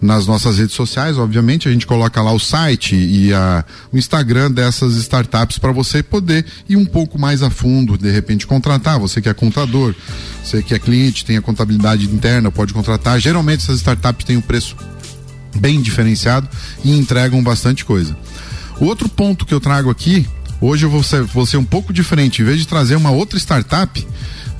nas 0.00 0.26
nossas 0.26 0.58
redes 0.58 0.74
sociais, 0.74 1.18
obviamente, 1.18 1.68
a 1.68 1.72
gente 1.72 1.86
coloca 1.86 2.22
lá 2.22 2.32
o 2.32 2.38
site 2.38 2.94
e 2.94 3.34
a, 3.34 3.64
o 3.92 3.98
Instagram 3.98 4.50
dessas 4.50 4.94
startups 4.94 5.58
para 5.58 5.72
você 5.72 6.02
poder 6.02 6.46
ir 6.68 6.76
um 6.76 6.84
pouco 6.84 7.18
mais 7.18 7.42
a 7.42 7.50
fundo, 7.50 7.98
de 7.98 8.10
repente 8.10 8.46
contratar, 8.46 8.98
você 8.98 9.20
que 9.20 9.28
é 9.28 9.34
contador, 9.34 9.94
você 10.42 10.62
que 10.62 10.72
é 10.72 10.78
cliente, 10.78 11.24
tem 11.24 11.36
a 11.36 11.42
contabilidade 11.42 12.06
interna, 12.06 12.50
pode 12.50 12.72
contratar. 12.72 13.18
Geralmente 13.18 13.64
essas 13.64 13.78
startups 13.78 14.24
têm 14.24 14.36
um 14.36 14.40
preço 14.40 14.76
bem 15.56 15.80
diferenciado 15.80 16.48
e 16.84 16.96
entregam 16.96 17.42
bastante 17.42 17.84
coisa. 17.84 18.16
O 18.80 18.84
outro 18.84 19.08
ponto 19.08 19.44
que 19.44 19.52
eu 19.52 19.58
trago 19.58 19.90
aqui, 19.90 20.24
hoje 20.60 20.84
eu 20.86 20.90
vou 20.90 21.02
ser, 21.02 21.22
vou 21.22 21.46
ser 21.46 21.56
um 21.56 21.64
pouco 21.64 21.92
diferente, 21.92 22.42
em 22.42 22.44
vez 22.44 22.58
de 22.58 22.66
trazer 22.66 22.96
uma 22.96 23.10
outra 23.10 23.38
startup, 23.38 24.06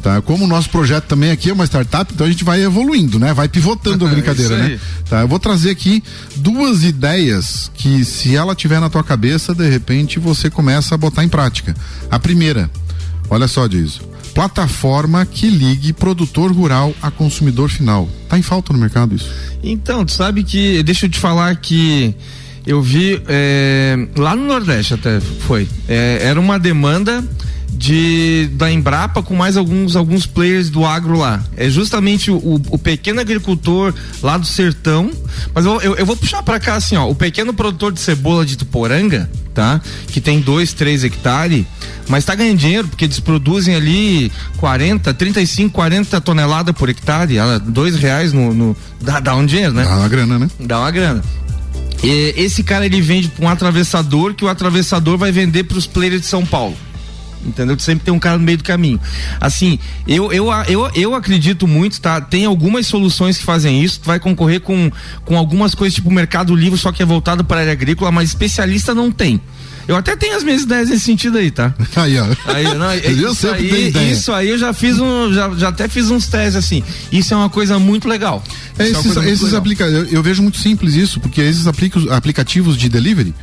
Tá? 0.03 0.23
Como 0.23 0.45
o 0.45 0.47
nosso 0.47 0.71
projeto 0.71 1.05
também 1.07 1.31
aqui 1.31 1.51
é 1.51 1.53
uma 1.53 1.67
startup, 1.67 2.13
então 2.13 2.27
a 2.27 2.31
gente 2.31 2.45
vai 2.45 2.63
evoluindo, 2.63 3.19
né? 3.19 3.35
Vai 3.35 3.49
pivotando 3.49 4.07
a 4.07 4.09
brincadeira, 4.09 4.57
né? 4.57 4.81
Tá? 5.09 5.23
Eu 5.23 5.29
vou 5.29 5.39
trazer 5.41 5.71
aqui 5.71 6.03
duas 6.37 6.85
ideias 6.85 7.71
que 7.75 8.05
se 8.05 8.37
ela 8.37 8.55
tiver 8.55 8.81
na 8.81 8.89
tua 8.89 9.03
cabeça, 9.03 9.55
de 9.55 9.69
repente 9.69 10.21
você 10.21 10.49
começa 10.49 10.95
a 10.95 10.99
botar 10.99 11.25
em 11.25 11.29
prática. 11.29 11.75
A 12.11 12.19
primeira, 12.19 12.71
olha 13.29 13.49
só 13.49 13.67
disso. 13.67 14.01
Plataforma 14.35 15.27
que 15.27 15.51
ligue 15.51 15.93
produtor 15.93 16.53
rural 16.53 16.95
a 17.03 17.11
consumidor 17.11 17.69
final. 17.69 18.09
Tá 18.29 18.39
em 18.39 18.43
falta 18.43 18.73
no 18.73 18.79
mercado 18.79 19.17
isso? 19.17 19.29
Então, 19.65 20.05
tu 20.05 20.13
sabe 20.13 20.45
que, 20.45 20.81
deixa 20.85 21.07
eu 21.07 21.11
te 21.11 21.19
falar 21.19 21.57
que 21.57 22.15
eu 22.69 22.83
vi 22.83 23.23
é, 23.27 23.97
lá 24.15 24.37
no 24.37 24.45
Nordeste 24.45 24.93
até 24.93 25.21
foi. 25.21 25.67
É, 25.89 26.19
era 26.21 26.39
uma 26.39 26.59
demanda 26.59 27.25
de 27.73 28.51
da 28.53 28.71
Embrapa 28.71 29.23
com 29.23 29.35
mais 29.35 29.57
alguns 29.57 29.97
alguns 29.97 30.27
players 30.27 30.69
do 30.69 30.85
agro 30.85 31.17
lá. 31.17 31.43
É 31.57 31.71
justamente 31.71 32.31
o, 32.31 32.61
o 32.69 32.79
pequeno 32.79 33.23
agricultor 33.23 33.95
lá 34.23 34.37
do 34.37 34.47
sertão. 34.47 35.11
Mas 35.55 35.65
eu, 35.65 35.81
eu, 35.81 35.97
eu 35.97 36.05
vou 36.05 36.15
puxar 36.15 36.43
para 36.43 36.61
cá 36.61 36.75
assim, 36.75 36.95
ó. 36.95 37.09
O 37.09 37.15
pequeno 37.15 37.55
produtor 37.55 37.91
de 37.91 38.01
cebola 38.01 38.45
de 38.45 38.55
Tuporanga, 38.55 39.31
tá? 39.55 39.81
Que 40.09 40.21
tem 40.21 40.39
dois, 40.39 40.75
três 40.75 41.05
hectares, 41.05 41.65
mas 42.07 42.27
tá 42.27 42.35
ganhando 42.35 42.59
dinheiro 42.59 42.87
porque 42.87 43.07
eles 43.07 43.19
produzem 43.19 43.77
ali 43.77 44.31
40, 44.59 45.15
35, 45.15 45.73
40 45.73 46.21
toneladas 46.21 46.75
por 46.77 46.91
hectare, 46.91 47.37
dois 47.65 47.97
reais 47.97 48.35
no, 48.35 48.53
no 48.53 48.77
dá, 49.01 49.21
dá 49.21 49.35
um 49.35 49.47
dinheiro, 49.47 49.73
né? 49.73 49.85
Dá 49.85 49.97
uma 49.97 50.09
grana, 50.09 50.39
né? 50.39 50.51
Dá 50.61 50.81
uma 50.81 50.91
grana. 50.91 51.23
Esse 52.03 52.63
cara 52.63 52.87
ele 52.87 53.01
vende 53.01 53.29
para 53.29 53.45
um 53.45 53.49
atravessador 53.49 54.35
que 54.35 54.45
o 54.45 54.49
atravessador 54.49 55.19
vai 55.19 55.33
vender 55.33 55.65
para 55.65 55.79
os 55.79 55.87
players 55.87 56.21
de 56.21 56.27
São 56.27 56.47
Paulo 56.47 56.77
entendeu? 57.45 57.79
Sempre 57.79 58.05
tem 58.05 58.15
um 58.15 58.19
cara 58.19 58.39
no 58.39 58.45
meio 58.45 58.59
do 58.59 58.65
caminho. 58.65 59.01
Assim, 59.41 59.79
eu, 60.07 60.33
eu, 60.33 60.49
eu, 60.69 60.91
eu 60.95 61.15
acredito 61.15 61.67
muito, 61.67 62.01
tá? 62.01 62.21
Tem 62.21 62.45
algumas 62.45 62.87
soluções 62.87 63.39
que 63.39 63.45
fazem 63.45 63.83
isso, 63.83 64.01
tu 64.01 64.07
vai 64.07 64.19
concorrer 64.19 64.61
com, 64.61 64.91
com 65.25 65.37
algumas 65.37 65.75
coisas 65.75 65.95
tipo 65.95 66.11
Mercado 66.11 66.55
Livre, 66.55 66.79
só 66.79 66.93
que 66.93 67.03
é 67.03 67.07
voltado 67.07 67.45
para 67.45 67.59
a 67.59 67.61
área 67.61 67.73
agrícola, 67.73 68.11
mas 68.11 68.29
especialista 68.29 68.95
não 68.95 69.11
tem. 69.11 69.41
Eu 69.89 69.97
até 69.97 70.15
tenho 70.15 70.37
as 70.37 70.45
minhas 70.45 70.63
ideias 70.63 70.91
nesse 70.91 71.07
sentido 71.07 71.39
aí, 71.39 71.51
tá? 71.51 71.75
Aí, 71.97 72.19
ó. 72.19 72.27
Aí, 72.45 72.65
não, 72.75 72.93
eu 72.95 73.33
isso, 73.33 73.49
aí, 73.49 74.13
isso 74.13 74.33
aí 74.33 74.51
eu 74.51 74.59
já 74.59 74.75
fiz 74.75 75.01
um, 75.01 75.33
já, 75.33 75.49
já 75.55 75.69
até 75.69 75.89
fiz 75.89 76.11
uns 76.11 76.29
testes 76.29 76.57
assim. 76.57 76.85
Isso 77.11 77.33
é 77.33 77.37
uma 77.37 77.49
coisa 77.49 77.79
muito 77.79 78.07
legal. 78.07 78.45
É, 78.79 78.87
esses, 78.87 79.17
é 79.17 79.31
esses 79.31 79.55
aplica 79.55 79.85
eu, 79.85 80.05
eu, 80.05 80.23
vejo 80.23 80.43
muito 80.43 80.59
simples 80.59 80.95
isso, 80.95 81.19
porque 81.19 81.41
esses 81.41 81.67
aplicativos 81.67 82.77
de 82.77 82.89
delivery, 82.89 83.35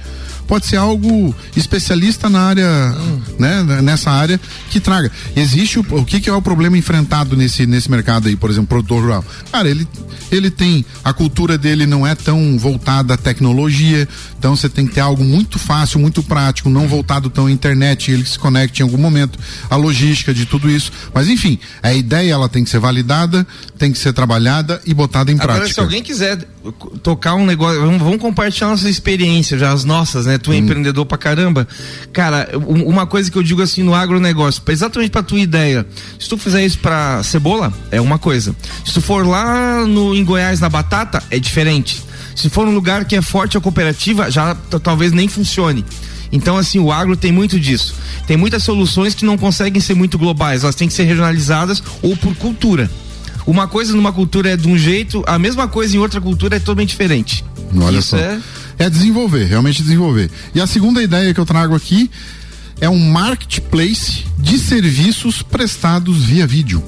pode 0.47 0.65
ser 0.65 0.77
algo 0.77 1.36
especialista 1.55 2.29
na 2.29 2.41
área, 2.41 2.95
hum. 2.99 3.21
né, 3.39 3.63
nessa 3.81 4.12
área 4.12 4.39
que 4.69 4.79
traga. 4.79 5.12
Existe 5.36 5.79
o, 5.79 5.86
o 5.91 6.05
que, 6.05 6.19
que 6.19 6.29
é 6.29 6.34
o 6.34 6.41
problema 6.41 6.77
enfrentado 6.77 7.36
nesse, 7.36 7.65
nesse 7.65 7.89
mercado 7.89 8.27
aí, 8.27 8.36
por 8.36 8.49
exemplo, 8.49 8.67
produtor 8.67 9.01
rural? 9.01 9.25
Cara, 9.51 9.69
ele, 9.69 9.88
ele 10.31 10.49
tem, 10.49 10.86
a 11.03 11.13
cultura 11.13 11.58
dele 11.58 11.86
não 11.86 12.05
é 12.05 12.15
tão 12.15 12.58
voltada 12.58 13.13
à 13.13 13.17
tecnologia, 13.17 14.08
então 14.38 14.55
você 14.55 14.69
tem 14.69 14.86
que 14.86 14.93
ter 14.93 15.01
algo 15.01 15.23
muito 15.23 15.58
fácil, 15.58 15.99
muito 15.99 16.21
prático, 16.23 16.69
não 16.69 16.88
voltado 16.88 17.29
tão 17.29 17.47
à 17.47 17.51
internet, 17.51 18.12
ele 18.12 18.25
se 18.25 18.38
conecte 18.38 18.81
em 18.81 18.84
algum 18.84 18.97
momento, 18.97 19.39
a 19.69 19.75
logística 19.75 20.34
de 20.34 20.45
tudo 20.45 20.69
isso. 20.69 20.91
Mas 21.13 21.27
enfim, 21.27 21.60
a 21.81 21.93
ideia 21.93 22.34
ela 22.34 22.49
tem 22.49 22.63
que 22.63 22.69
ser 22.69 22.79
validada, 22.79 23.45
tem 23.77 23.91
que 23.91 23.97
ser 23.97 24.13
trabalhada 24.13 24.81
e 24.86 24.93
botada 24.93 25.31
em 25.31 25.36
Agora, 25.36 25.53
prática. 25.53 25.73
se 25.73 25.79
alguém 25.79 26.03
quiser 26.03 26.47
tocar 27.04 27.36
um 27.36 27.45
negócio, 27.45 27.80
vamos, 27.82 27.99
vamos 27.99 28.17
compartilhar 28.17 28.69
nossa 28.69 28.89
experiência, 28.89 29.58
já 29.58 29.71
as 29.71 29.84
nossas, 29.84 30.25
né? 30.25 30.38
Tu 30.38 30.51
é 30.51 30.56
hum. 30.56 30.58
empreendedor 30.60 31.06
pra 31.06 31.17
caramba. 31.17 31.67
Cara, 32.12 32.49
uma 32.65 33.06
coisa 33.06 33.30
que 33.32 33.38
eu 33.38 33.43
digo 33.43 33.62
assim 33.62 33.84
no 33.84 33.93
agronegócio, 33.93 34.62
exatamente 34.67 35.10
pra 35.10 35.23
tua 35.23 35.39
ideia, 35.39 35.86
se 36.19 36.28
tu 36.28 36.38
fizer 36.38 36.65
isso 36.65 36.80
pra 36.80 37.21
cebola, 37.23 37.73
é 37.91 38.01
uma 38.01 38.17
coisa. 38.17 38.56
Se 38.86 38.93
tu 38.93 39.01
for 39.01 39.25
lá 39.25 39.86
no, 39.86 40.15
em 40.15 40.23
Goiás 40.23 40.60
na 40.60 40.69
batata, 40.69 41.21
é 41.30 41.39
diferente. 41.39 42.04
Se 42.36 42.49
for 42.49 42.67
um 42.67 42.73
lugar 42.73 43.06
que 43.06 43.15
é 43.15 43.21
forte 43.21 43.58
a 43.58 43.62
cooperativa, 43.62 44.30
já 44.30 44.56
talvez 44.84 45.12
nem 45.12 45.28
funcione. 45.28 45.86
Então, 46.32 46.58
assim, 46.58 46.80
o 46.80 46.91
agro 46.91 47.15
tem 47.15 47.32
muito 47.32 47.60
disso. 47.60 47.95
Tem 48.28 48.36
muitas 48.36 48.63
soluções 48.63 49.13
que 49.13 49.23
não 49.23 49.38
conseguem 49.38 49.80
ser 49.80 49.93
muito 49.93 50.17
globais, 50.17 50.63
elas 50.63 50.75
têm 50.75 50.88
que 50.88 50.93
ser 50.93 51.04
regionalizadas 51.04 51.82
ou 52.01 52.17
por 52.17 52.36
cultura. 52.36 52.89
Uma 53.45 53.67
coisa 53.67 53.93
numa 53.93 54.12
cultura 54.12 54.49
é 54.49 54.58
de 54.58 54.67
um 54.67 54.77
jeito, 54.77 55.23
a 55.27 55.38
mesma 55.38 55.67
coisa 55.67 55.95
em 55.95 55.99
outra 55.99 56.19
cultura 56.19 56.55
é 56.55 56.60
totalmente 56.60 56.89
diferente. 56.89 57.45
Olha 57.75 57.99
Isso 57.99 58.10
só. 58.10 58.17
É... 58.17 58.39
é 58.79 58.89
desenvolver, 58.89 59.45
realmente 59.45 59.81
desenvolver. 59.81 60.29
E 60.53 60.62
a 60.62 60.67
segunda 60.67 61.01
ideia 61.01 61.34
que 61.34 61.39
eu 61.39 61.45
trago 61.45 61.75
aqui 61.75 62.10
é 62.79 62.89
um 62.89 62.99
marketplace 62.99 64.25
de 64.38 64.58
serviços 64.58 65.41
prestados 65.41 66.25
via 66.25 66.47
vídeo. 66.47 66.84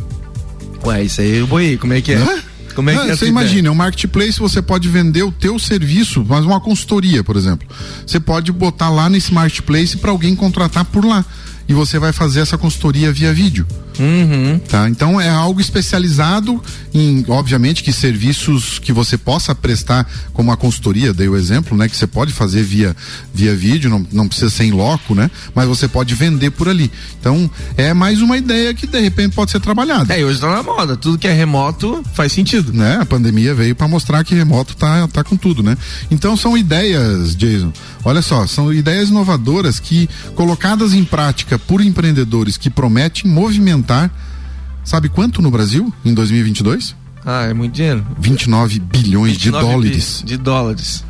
Ué, 0.83 1.03
isso 1.03 1.21
aí 1.21 1.37
eu 1.37 1.47
boiei, 1.47 1.77
como 1.77 1.93
é 1.93 2.01
que 2.01 2.13
é? 2.13 2.17
Hã? 2.17 2.43
Como 2.77 2.91
é 2.91 2.95
que 2.95 3.09
é 3.09 3.15
você 3.15 3.25
imagina, 3.25 3.69
é 3.69 3.71
um 3.71 3.75
marketplace 3.75 4.39
você 4.39 4.61
pode 4.61 4.87
vender 4.87 5.23
o 5.23 5.31
teu 5.31 5.57
serviço, 5.57 6.23
mas 6.27 6.45
uma 6.45 6.59
consultoria, 6.59 7.23
por 7.23 7.35
exemplo. 7.35 7.67
Você 8.05 8.19
pode 8.19 8.51
botar 8.51 8.89
lá 8.91 9.09
nesse 9.09 9.33
marketplace 9.33 9.97
para 9.97 10.11
alguém 10.11 10.35
contratar 10.35 10.85
por 10.85 11.03
lá 11.03 11.25
e 11.67 11.73
você 11.73 11.97
vai 11.97 12.13
fazer 12.13 12.41
essa 12.41 12.55
consultoria 12.55 13.11
via 13.11 13.33
vídeo. 13.33 13.65
Uhum. 13.99 14.59
Tá? 14.59 14.89
Então 14.89 15.19
é 15.19 15.29
algo 15.29 15.59
especializado 15.59 16.61
em, 16.93 17.25
obviamente, 17.27 17.83
que 17.83 17.91
serviços 17.91 18.79
que 18.79 18.91
você 18.91 19.17
possa 19.17 19.53
prestar, 19.53 20.09
como 20.33 20.51
a 20.51 20.57
consultoria, 20.57 21.13
dei 21.13 21.27
o 21.27 21.35
exemplo, 21.35 21.77
né? 21.77 21.87
Que 21.87 21.95
você 21.95 22.07
pode 22.07 22.33
fazer 22.33 22.63
via, 22.63 22.95
via 23.33 23.55
vídeo, 23.55 23.89
não, 23.89 24.05
não 24.11 24.27
precisa 24.27 24.49
ser 24.49 24.65
em 24.65 24.71
loco, 24.71 25.13
né? 25.13 25.29
Mas 25.53 25.67
você 25.67 25.87
pode 25.87 26.13
vender 26.15 26.51
por 26.51 26.69
ali. 26.69 26.91
Então 27.19 27.49
é 27.75 27.93
mais 27.93 28.21
uma 28.21 28.37
ideia 28.37 28.73
que 28.73 28.87
de 28.87 28.99
repente 28.99 29.35
pode 29.35 29.51
ser 29.51 29.59
trabalhada. 29.59 30.13
É, 30.13 30.23
hoje 30.23 30.39
tá 30.39 30.49
na 30.49 30.63
moda, 30.63 30.95
tudo 30.95 31.17
que 31.17 31.27
é 31.27 31.33
remoto 31.33 32.03
faz 32.13 32.31
sentido. 32.31 32.73
Né? 32.73 32.97
A 32.99 33.05
pandemia 33.05 33.53
veio 33.53 33.75
para 33.75 33.87
mostrar 33.87 34.23
que 34.23 34.35
remoto 34.35 34.75
tá, 34.75 35.07
tá 35.07 35.23
com 35.23 35.35
tudo, 35.35 35.61
né? 35.61 35.77
Então 36.09 36.35
são 36.35 36.57
ideias, 36.57 37.35
Jason. 37.35 37.71
Olha 38.03 38.21
só, 38.21 38.47
são 38.47 38.73
ideias 38.73 39.09
inovadoras 39.09 39.79
que, 39.79 40.09
colocadas 40.33 40.93
em 40.93 41.03
prática 41.03 41.59
por 41.59 41.81
empreendedores 41.81 42.55
que 42.57 42.69
prometem 42.69 43.29
movimentar, 43.29 43.86
sabe 44.83 45.09
quanto 45.09 45.41
no 45.41 45.49
Brasil 45.49 45.93
em 46.03 46.13
2022? 46.13 46.95
Ah, 47.25 47.43
é 47.43 47.53
muito 47.53 47.73
dinheiro. 47.73 48.05
29 48.19 48.79
bilhões 48.79 49.33
29 49.33 49.37
de 49.37 49.51
dólares. 49.51 50.23
De 50.25 50.37
dólares. 50.37 51.03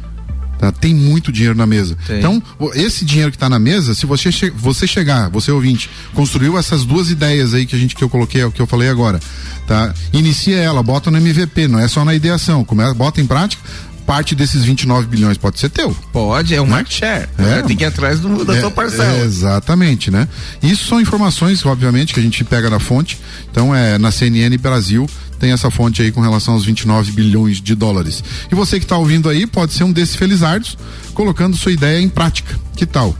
Tá? 0.57 0.71
Tem 0.71 0.93
muito 0.93 1.31
dinheiro 1.31 1.55
na 1.55 1.67
mesa. 1.67 1.95
Tem. 2.07 2.17
Então, 2.17 2.41
esse 2.73 3.05
dinheiro 3.05 3.29
que 3.29 3.35
está 3.35 3.49
na 3.49 3.59
mesa, 3.59 3.93
se 3.93 4.05
você, 4.05 4.31
che 4.31 4.49
você 4.49 4.87
chegar, 4.87 5.29
você 5.29 5.51
ouvinte, 5.51 5.89
construiu 6.13 6.57
essas 6.57 6.83
duas 6.83 7.11
ideias 7.11 7.53
aí 7.53 7.65
que 7.65 7.75
a 7.75 7.79
gente 7.79 7.95
que 7.95 8.03
eu 8.03 8.09
coloquei, 8.09 8.49
que 8.49 8.61
eu 8.61 8.65
falei 8.65 8.89
agora, 8.89 9.19
tá? 9.67 9.93
Inicia 10.11 10.57
ela, 10.57 10.81
bota 10.81 11.11
no 11.11 11.17
MVP, 11.17 11.67
não 11.67 11.79
é 11.79 11.87
só 11.87 12.03
na 12.03 12.15
ideação, 12.15 12.63
come, 12.63 12.91
bota 12.95 13.21
em 13.21 13.27
prática, 13.27 13.61
parte 14.07 14.33
desses 14.33 14.63
29 14.63 15.05
bilhões 15.07 15.37
pode 15.37 15.59
ser 15.59 15.69
teu. 15.69 15.93
Pode, 16.13 16.55
é 16.55 16.61
um 16.61 16.65
market 16.65 16.93
share. 16.93 17.29
É. 17.37 17.61
Tem 17.61 17.75
que 17.75 17.83
ir 17.83 17.87
atrás 17.87 18.21
do, 18.21 18.45
da 18.45 18.55
é, 18.55 18.61
tua 18.61 18.71
parcela. 18.71 19.17
É, 19.17 19.25
exatamente, 19.25 20.09
né? 20.09 20.29
Isso 20.63 20.87
são 20.87 21.01
informações, 21.01 21.63
obviamente, 21.65 22.13
que 22.13 22.19
a 22.21 22.23
gente 22.23 22.41
pega 22.45 22.69
na 22.69 22.79
fonte. 22.79 23.19
Então, 23.51 23.75
é 23.75 23.97
na 23.97 24.09
CNN 24.09 24.57
Brasil 24.57 25.07
tem 25.37 25.51
essa 25.51 25.69
fonte 25.69 26.01
aí 26.01 26.11
com 26.11 26.21
relação 26.21 26.53
aos 26.53 26.65
29 26.65 27.11
bilhões 27.11 27.61
de 27.61 27.75
dólares. 27.75 28.23
E 28.49 28.55
você 28.55 28.79
que 28.79 28.85
está 28.85 28.97
ouvindo 28.97 29.29
aí 29.29 29.45
pode 29.45 29.73
ser 29.73 29.83
um 29.83 29.91
desses 29.91 30.15
felizardos, 30.15 30.77
colocando 31.13 31.57
sua 31.57 31.73
ideia 31.73 32.01
em 32.01 32.09
prática. 32.09 32.57
Que 32.75 32.85
tal? 32.85 33.15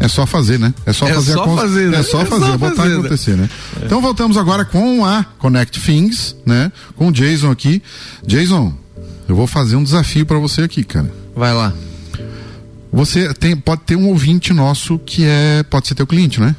É 0.00 0.08
só 0.08 0.26
fazer, 0.26 0.58
né? 0.58 0.74
É 0.84 0.92
só 0.92 1.08
é 1.08 1.14
fazer 1.14 1.32
só 1.32 1.42
a 1.42 1.44
cons... 1.44 1.60
fazer, 1.60 1.90
né? 1.90 1.98
É 2.00 2.02
só 2.02 2.20
é 2.20 2.24
fazer, 2.24 2.46
só 2.46 2.58
botar 2.58 2.74
fazer, 2.74 2.94
e 2.94 2.98
acontecer, 2.98 3.36
né? 3.36 3.48
É. 3.80 3.86
Então 3.86 4.02
voltamos 4.02 4.36
agora 4.36 4.64
com 4.64 5.06
a 5.06 5.24
Connect 5.38 5.80
Things, 5.80 6.36
né? 6.44 6.72
Com 6.96 7.08
o 7.08 7.12
Jason 7.12 7.50
aqui. 7.50 7.80
Jason, 8.26 8.74
eu 9.28 9.34
vou 9.34 9.46
fazer 9.46 9.76
um 9.76 9.82
desafio 9.82 10.26
para 10.26 10.38
você 10.38 10.62
aqui, 10.62 10.84
cara. 10.84 11.10
Vai 11.34 11.52
lá. 11.52 11.72
Você 12.92 13.34
tem, 13.34 13.56
pode 13.56 13.82
ter 13.82 13.96
um 13.96 14.08
ouvinte 14.08 14.52
nosso 14.52 14.98
que 14.98 15.24
é, 15.24 15.64
pode 15.64 15.88
ser 15.88 15.94
teu 15.94 16.06
cliente, 16.06 16.40
né? 16.40 16.54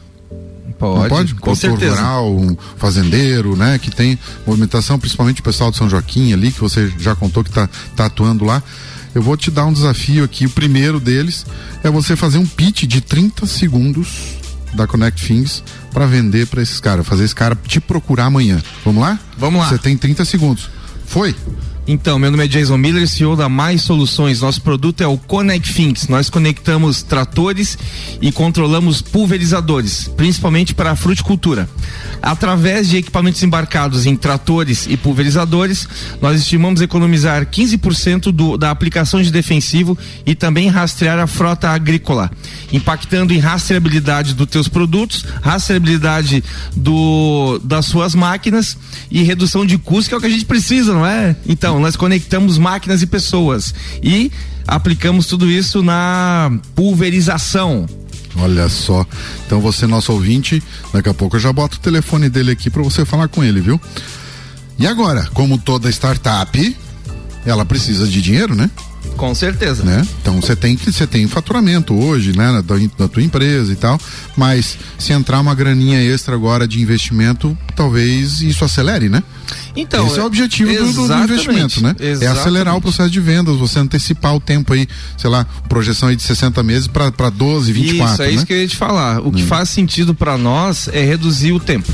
Pode, 0.78 1.02
Não 1.02 1.08
pode? 1.10 1.36
com 1.36 1.56
certeza. 1.56 1.96
rural, 1.96 2.36
um 2.36 2.58
fazendeiro, 2.78 3.56
né? 3.56 3.80
Que 3.80 3.90
tem 3.90 4.20
movimentação, 4.46 5.00
principalmente 5.00 5.40
o 5.40 5.44
pessoal 5.44 5.72
de 5.72 5.78
São 5.78 5.90
Joaquim 5.90 6.34
ali, 6.34 6.52
que 6.52 6.60
você 6.60 6.92
já 7.00 7.16
contou 7.16 7.44
que 7.44 7.52
tá, 7.52 7.70
tá 7.96 8.08
atuando 8.08 8.44
lá. 8.44 8.62
Eu 9.14 9.22
vou 9.22 9.38
te 9.38 9.50
dar 9.50 9.66
um 9.66 9.72
desafio 9.72 10.26
aqui. 10.26 10.46
O 10.46 10.50
primeiro 10.50 11.00
deles 11.00 11.46
é 11.82 11.90
você 11.90 12.18
fazer 12.18 12.38
um 12.38 12.46
pitch 12.46 12.84
de 12.84 13.00
30 13.00 13.46
segundos 13.46 14.36
da 14.74 14.86
Connect 14.86 15.26
Things 15.26 15.64
para 15.94 16.06
vender 16.06 16.48
para 16.48 16.62
esses 16.62 16.82
caras, 16.82 17.08
fazer 17.08 17.24
esse 17.24 17.34
cara 17.34 17.58
te 17.66 17.80
procurar 17.80 18.26
amanhã. 18.26 18.62
Vamos 18.84 19.02
lá? 19.02 19.18
Vamos 19.38 19.62
lá. 19.62 19.70
Você 19.70 19.78
tem 19.78 19.96
30 19.96 20.26
segundos. 20.26 20.70
Foi? 21.06 21.34
Então, 21.88 22.18
meu 22.18 22.32
nome 22.32 22.46
é 22.46 22.48
Jason 22.48 22.78
Miller, 22.78 23.08
CEO 23.08 23.36
da 23.36 23.48
Mais 23.48 23.84
Soluções. 23.84 24.42
Nosso 24.42 24.60
produto 24.60 25.02
é 25.02 25.08
o 25.08 25.20
Connect 25.20 25.72
Things. 25.72 26.08
Nós 26.08 26.32
conectamos 26.32 27.04
tratores 27.04 27.78
e 28.20 28.32
controlamos 28.32 29.04
pulverizadores, 29.04 30.08
principalmente 30.18 30.74
para 30.74 30.90
a 30.90 30.96
fruticultura. 30.96 31.70
Através 32.24 32.90
de 32.90 32.98
equipamentos 32.98 33.44
embarcados 33.44 34.08
em 34.08 34.16
tratores 34.16 34.88
e 34.90 34.98
pulverizadores, 34.98 35.88
nós 36.20 36.42
estimamos 36.42 36.82
economizar 36.82 37.46
15% 37.46 38.32
do, 38.32 38.58
da 38.58 38.72
aplicação 38.72 39.22
de 39.22 39.32
defensivo 39.32 39.96
e 40.26 40.34
também 40.34 40.70
rastrear 40.70 41.20
a 41.20 41.28
frota 41.28 41.70
agrícola, 41.70 42.32
impactando 42.76 43.34
em 43.34 43.40
rastreabilidade 43.40 44.34
dos 44.34 44.48
teus 44.48 44.68
produtos, 44.68 45.26
rastreabilidade 45.42 46.44
do, 46.76 47.60
das 47.64 47.86
suas 47.86 48.14
máquinas 48.14 48.78
e 49.10 49.24
redução 49.24 49.66
de 49.66 49.78
custos, 49.78 50.08
que 50.08 50.14
é 50.14 50.18
o 50.18 50.22
que 50.22 50.28
a 50.28 50.30
gente 50.30 50.46
precisa, 50.46 50.94
não 50.94 51.06
é? 51.06 51.36
Então, 51.48 51.80
nós 51.80 51.96
conectamos 51.96 52.58
máquinas 52.58 53.02
e 53.02 53.08
pessoas 53.08 53.74
e 54.04 54.32
aplicamos 54.68 55.26
tudo 55.28 55.50
isso 55.50 55.82
na 55.82 56.52
pulverização. 56.76 57.86
Olha 58.38 58.68
só. 58.68 59.06
Então 59.46 59.62
você, 59.62 59.88
nosso 59.88 60.12
ouvinte, 60.12 60.62
daqui 60.92 61.08
a 61.08 61.14
pouco 61.14 61.38
eu 61.38 61.40
já 61.40 61.54
boto 61.54 61.78
o 61.78 61.80
telefone 61.80 62.30
dele 62.30 62.52
aqui 62.52 62.70
para 62.70 62.84
você 62.84 63.06
falar 63.06 63.30
com 63.30 63.42
ele, 63.42 63.62
viu? 63.62 63.80
E 64.78 64.86
agora, 64.86 65.26
como 65.34 65.58
toda 65.58 65.90
startup, 65.90 66.78
ela 67.46 67.64
precisa 67.64 68.06
de 68.06 68.22
dinheiro, 68.22 68.54
né? 68.54 68.70
Com 69.18 69.34
certeza. 69.34 69.84
Né? 69.84 70.06
Então 70.22 70.42
você 70.42 70.56
tem 70.56 70.76
que 70.76 70.92
você 70.92 71.08
tem 71.08 71.28
faturamento 71.28 71.94
hoje, 71.94 72.36
né, 72.36 72.62
da, 72.62 72.76
da, 72.98 73.08
tua 73.08 73.24
empresa 73.24 73.72
e 73.72 73.76
tal, 73.76 74.00
mas 74.36 74.78
se 74.98 75.14
entrar 75.14 75.40
uma 75.40 75.56
graninha 75.56 76.02
extra 76.02 76.36
agora 76.36 76.68
de 76.68 76.82
investimento, 76.82 77.58
talvez 77.76 78.42
isso 78.42 78.64
acelere, 78.66 79.10
né? 79.10 79.24
Então, 79.76 80.08
esse 80.08 80.20
é 80.20 80.24
o 80.24 80.26
objetivo 80.26 80.72
do, 80.72 81.08
do, 81.08 81.14
investimento, 81.14 81.82
né? 81.82 81.96
Exatamente. 82.00 82.24
É 82.24 82.28
acelerar 82.28 82.76
o 82.76 82.82
processo 82.82 83.10
de 83.10 83.20
vendas, 83.20 83.58
você 83.58 83.78
antecipar 83.78 84.34
o 84.34 84.40
tempo 84.40 84.74
aí, 84.74 84.88
sei 85.18 85.30
lá, 85.30 85.46
projeção 85.68 86.10
aí 86.10 86.16
de 86.16 86.24
60 86.24 86.64
meses 86.64 86.88
para 86.88 87.30
12, 87.30 87.72
24, 87.72 88.14
Isso, 88.14 88.24
é 88.24 88.28
né? 88.28 88.34
isso 88.34 88.46
que 88.46 88.54
eu 88.54 88.58
ia 88.58 88.68
te 88.68 88.78
falar. 88.78 89.20
O 89.20 89.32
que 89.32 89.44
hum. 89.44 89.48
faz 89.48 89.70
sentido 89.70 90.16
para 90.16 90.38
nós 90.38 90.88
é 90.88 91.04
reduzir 91.04 91.52
o 91.52 91.60
tempo 91.60 91.92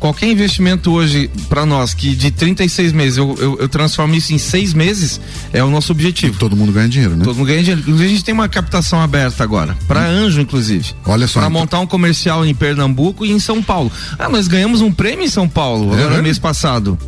qualquer 0.00 0.26
investimento 0.26 0.90
hoje 0.90 1.30
para 1.48 1.66
nós 1.66 1.92
que 1.92 2.16
de 2.16 2.30
36 2.30 2.92
meses 2.92 3.18
eu, 3.18 3.36
eu, 3.38 3.58
eu, 3.60 3.68
transformo 3.68 4.14
isso 4.14 4.32
em 4.32 4.38
seis 4.38 4.72
meses 4.72 5.20
é 5.52 5.62
o 5.62 5.70
nosso 5.70 5.92
objetivo. 5.92 6.38
Todo 6.38 6.56
mundo 6.56 6.72
ganha 6.72 6.88
dinheiro, 6.88 7.14
né? 7.14 7.24
Todo 7.24 7.36
mundo 7.36 7.46
ganha 7.46 7.60
dinheiro. 7.60 7.82
Inclusive 7.82 8.04
a 8.04 8.08
gente 8.08 8.24
tem 8.24 8.34
uma 8.34 8.48
captação 8.48 9.00
aberta 9.00 9.44
agora 9.44 9.76
para 9.86 10.00
hum. 10.00 10.24
Anjo, 10.24 10.40
inclusive. 10.40 10.94
Olha 11.04 11.28
só. 11.28 11.40
Para 11.40 11.48
então. 11.48 11.60
montar 11.60 11.80
um 11.80 11.86
comercial 11.86 12.44
em 12.44 12.54
Pernambuco 12.54 13.26
e 13.26 13.30
em 13.30 13.38
São 13.38 13.62
Paulo. 13.62 13.92
Ah, 14.18 14.28
nós 14.28 14.48
ganhamos 14.48 14.80
um 14.80 14.90
prêmio 14.90 15.24
em 15.24 15.28
São 15.28 15.46
Paulo 15.46 15.94
é, 15.94 16.00
agora 16.02 16.16
no 16.16 16.22
mês 16.22 16.38
passado. 16.38 16.98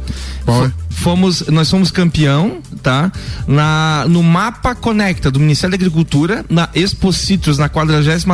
Qual 0.44 0.66
é? 0.66 0.72
Fomos, 0.90 1.46
nós 1.48 1.70
fomos 1.70 1.90
campeão, 1.90 2.58
tá? 2.82 3.10
Na, 3.46 4.04
no 4.08 4.22
Mapa 4.22 4.74
Conecta 4.74 5.30
do 5.30 5.40
Ministério 5.40 5.76
da 5.76 5.76
Agricultura, 5.76 6.44
na 6.48 6.68
Expositrus, 6.74 7.58
na 7.58 7.68
47 7.68 8.26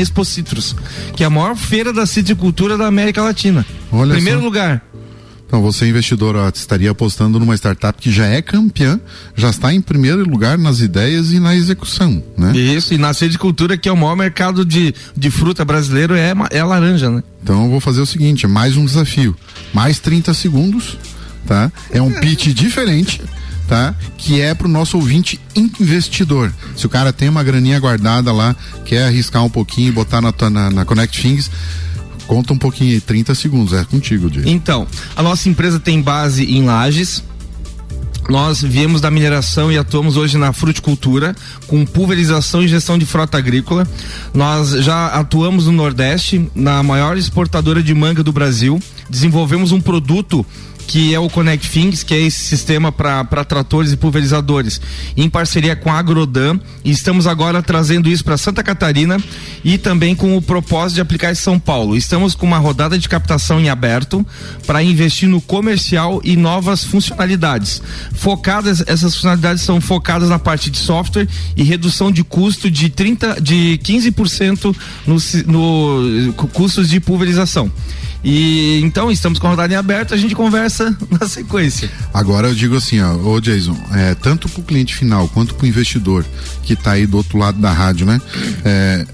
Expositrus, 0.00 0.76
que 1.16 1.24
é 1.24 1.26
a 1.26 1.30
maior 1.30 1.56
feira 1.56 1.92
da 1.92 2.06
citricultura 2.06 2.78
da 2.78 2.86
América 2.86 3.22
Latina. 3.22 3.66
Olha 3.90 4.14
Primeiro 4.14 4.40
só. 4.40 4.44
lugar. 4.44 4.82
Então, 5.46 5.62
você, 5.62 5.86
investidor, 5.88 6.34
ó, 6.34 6.48
estaria 6.48 6.90
apostando 6.90 7.38
numa 7.38 7.54
startup 7.54 8.00
que 8.00 8.10
já 8.10 8.26
é 8.26 8.42
campeã, 8.42 8.98
já 9.36 9.50
está 9.50 9.72
em 9.72 9.80
primeiro 9.80 10.28
lugar 10.28 10.58
nas 10.58 10.80
ideias 10.80 11.32
e 11.32 11.38
na 11.38 11.54
execução, 11.54 12.20
né? 12.36 12.56
Isso, 12.56 12.92
e 12.92 12.98
na 12.98 13.14
citricultura, 13.14 13.76
que 13.76 13.88
é 13.88 13.92
o 13.92 13.96
maior 13.96 14.16
mercado 14.16 14.64
de, 14.64 14.92
de 15.16 15.30
fruta 15.30 15.64
brasileiro, 15.64 16.16
é, 16.16 16.32
é 16.50 16.58
a 16.58 16.66
laranja, 16.66 17.08
né? 17.08 17.22
Então, 17.40 17.64
eu 17.64 17.70
vou 17.70 17.78
fazer 17.78 18.00
o 18.00 18.06
seguinte: 18.06 18.48
mais 18.48 18.76
um 18.76 18.84
desafio. 18.84 19.36
Mais 19.72 20.00
30 20.00 20.34
segundos, 20.34 20.98
tá? 21.46 21.70
É 21.90 22.00
um 22.00 22.10
pitch 22.10 22.48
diferente 22.48 23.20
tá? 23.66 23.94
Que 24.18 24.42
é 24.42 24.54
para 24.54 24.66
o 24.66 24.70
nosso 24.70 24.98
ouvinte 24.98 25.40
investidor. 25.56 26.52
Se 26.76 26.84
o 26.84 26.88
cara 26.88 27.14
tem 27.14 27.30
uma 27.30 27.42
graninha 27.42 27.80
guardada 27.80 28.30
lá, 28.30 28.54
quer 28.84 29.04
arriscar 29.04 29.42
um 29.42 29.48
pouquinho 29.48 29.88
e 29.88 29.92
botar 29.92 30.20
na, 30.20 30.32
na, 30.50 30.70
na 30.70 30.84
Connect 30.84 31.20
Things, 31.20 31.50
Conta 32.26 32.54
um 32.54 32.58
pouquinho 32.58 32.92
aí, 32.92 33.00
30 33.00 33.34
segundos, 33.34 33.74
é 33.74 33.84
contigo, 33.84 34.30
Diego. 34.30 34.48
Então, 34.48 34.86
a 35.14 35.22
nossa 35.22 35.48
empresa 35.48 35.78
tem 35.78 36.00
base 36.00 36.44
em 36.44 36.64
Lages, 36.64 37.22
nós 38.28 38.62
viemos 38.62 39.00
da 39.00 39.10
mineração 39.10 39.70
e 39.70 39.76
atuamos 39.76 40.16
hoje 40.16 40.38
na 40.38 40.52
fruticultura, 40.52 41.36
com 41.66 41.84
pulverização 41.84 42.62
e 42.62 42.68
gestão 42.68 42.96
de 42.96 43.04
frota 43.04 43.36
agrícola. 43.36 43.86
Nós 44.32 44.70
já 44.70 45.08
atuamos 45.08 45.66
no 45.66 45.72
Nordeste, 45.72 46.50
na 46.54 46.82
maior 46.82 47.18
exportadora 47.18 47.82
de 47.82 47.92
manga 47.92 48.22
do 48.22 48.32
Brasil. 48.32 48.80
Desenvolvemos 49.10 49.72
um 49.72 49.80
produto 49.80 50.44
que 50.86 51.14
é 51.14 51.18
o 51.18 51.28
Connect 51.28 51.68
Things, 51.70 52.02
que 52.02 52.14
é 52.14 52.20
esse 52.20 52.44
sistema 52.44 52.92
para 52.92 53.44
tratores 53.44 53.92
e 53.92 53.96
pulverizadores, 53.96 54.80
em 55.16 55.28
parceria 55.28 55.74
com 55.74 55.90
a 55.90 55.98
Agrodan. 55.98 56.58
E 56.84 56.90
estamos 56.90 57.26
agora 57.26 57.62
trazendo 57.62 58.08
isso 58.08 58.24
para 58.24 58.36
Santa 58.36 58.62
Catarina 58.62 59.18
e 59.64 59.78
também 59.78 60.14
com 60.14 60.36
o 60.36 60.42
propósito 60.42 60.96
de 60.96 61.00
aplicar 61.00 61.32
em 61.32 61.34
São 61.34 61.58
Paulo. 61.58 61.96
Estamos 61.96 62.34
com 62.34 62.46
uma 62.46 62.58
rodada 62.58 62.98
de 62.98 63.08
captação 63.08 63.60
em 63.60 63.68
aberto 63.68 64.24
para 64.66 64.82
investir 64.82 65.28
no 65.28 65.40
comercial 65.40 66.20
e 66.24 66.36
novas 66.36 66.84
funcionalidades. 66.84 67.82
Focadas, 68.14 68.82
essas 68.86 69.14
funcionalidades 69.14 69.62
são 69.62 69.80
focadas 69.80 70.28
na 70.28 70.38
parte 70.38 70.70
de 70.70 70.78
software 70.78 71.28
e 71.56 71.62
redução 71.62 72.10
de 72.10 72.22
custo 72.22 72.70
de 72.70 72.88
30, 72.88 73.40
de 73.40 73.78
15% 73.82 74.76
no, 75.06 75.16
no 75.46 76.32
custos 76.52 76.88
de 76.88 77.00
pulverização. 77.00 77.70
E 78.24 78.80
então 78.82 79.10
estamos 79.10 79.38
com 79.38 79.46
a 79.46 79.50
rodada 79.50 79.72
em 79.72 79.76
aberto, 79.76 80.14
a 80.14 80.16
gente 80.16 80.34
conversa 80.34 80.96
na 81.20 81.28
sequência. 81.28 81.90
Agora 82.12 82.48
eu 82.48 82.54
digo 82.54 82.76
assim, 82.76 83.00
ó, 83.00 83.14
ô 83.16 83.38
Jason, 83.40 83.76
é, 83.92 84.14
tanto 84.14 84.48
para 84.48 84.60
o 84.60 84.64
cliente 84.64 84.94
final 84.94 85.28
quanto 85.28 85.54
para 85.54 85.64
o 85.64 85.68
investidor 85.68 86.24
que 86.62 86.72
está 86.72 86.92
aí 86.92 87.06
do 87.06 87.18
outro 87.18 87.36
lado 87.36 87.58
da 87.58 87.70
rádio, 87.70 88.06
né? 88.06 88.20
É, 88.64 89.06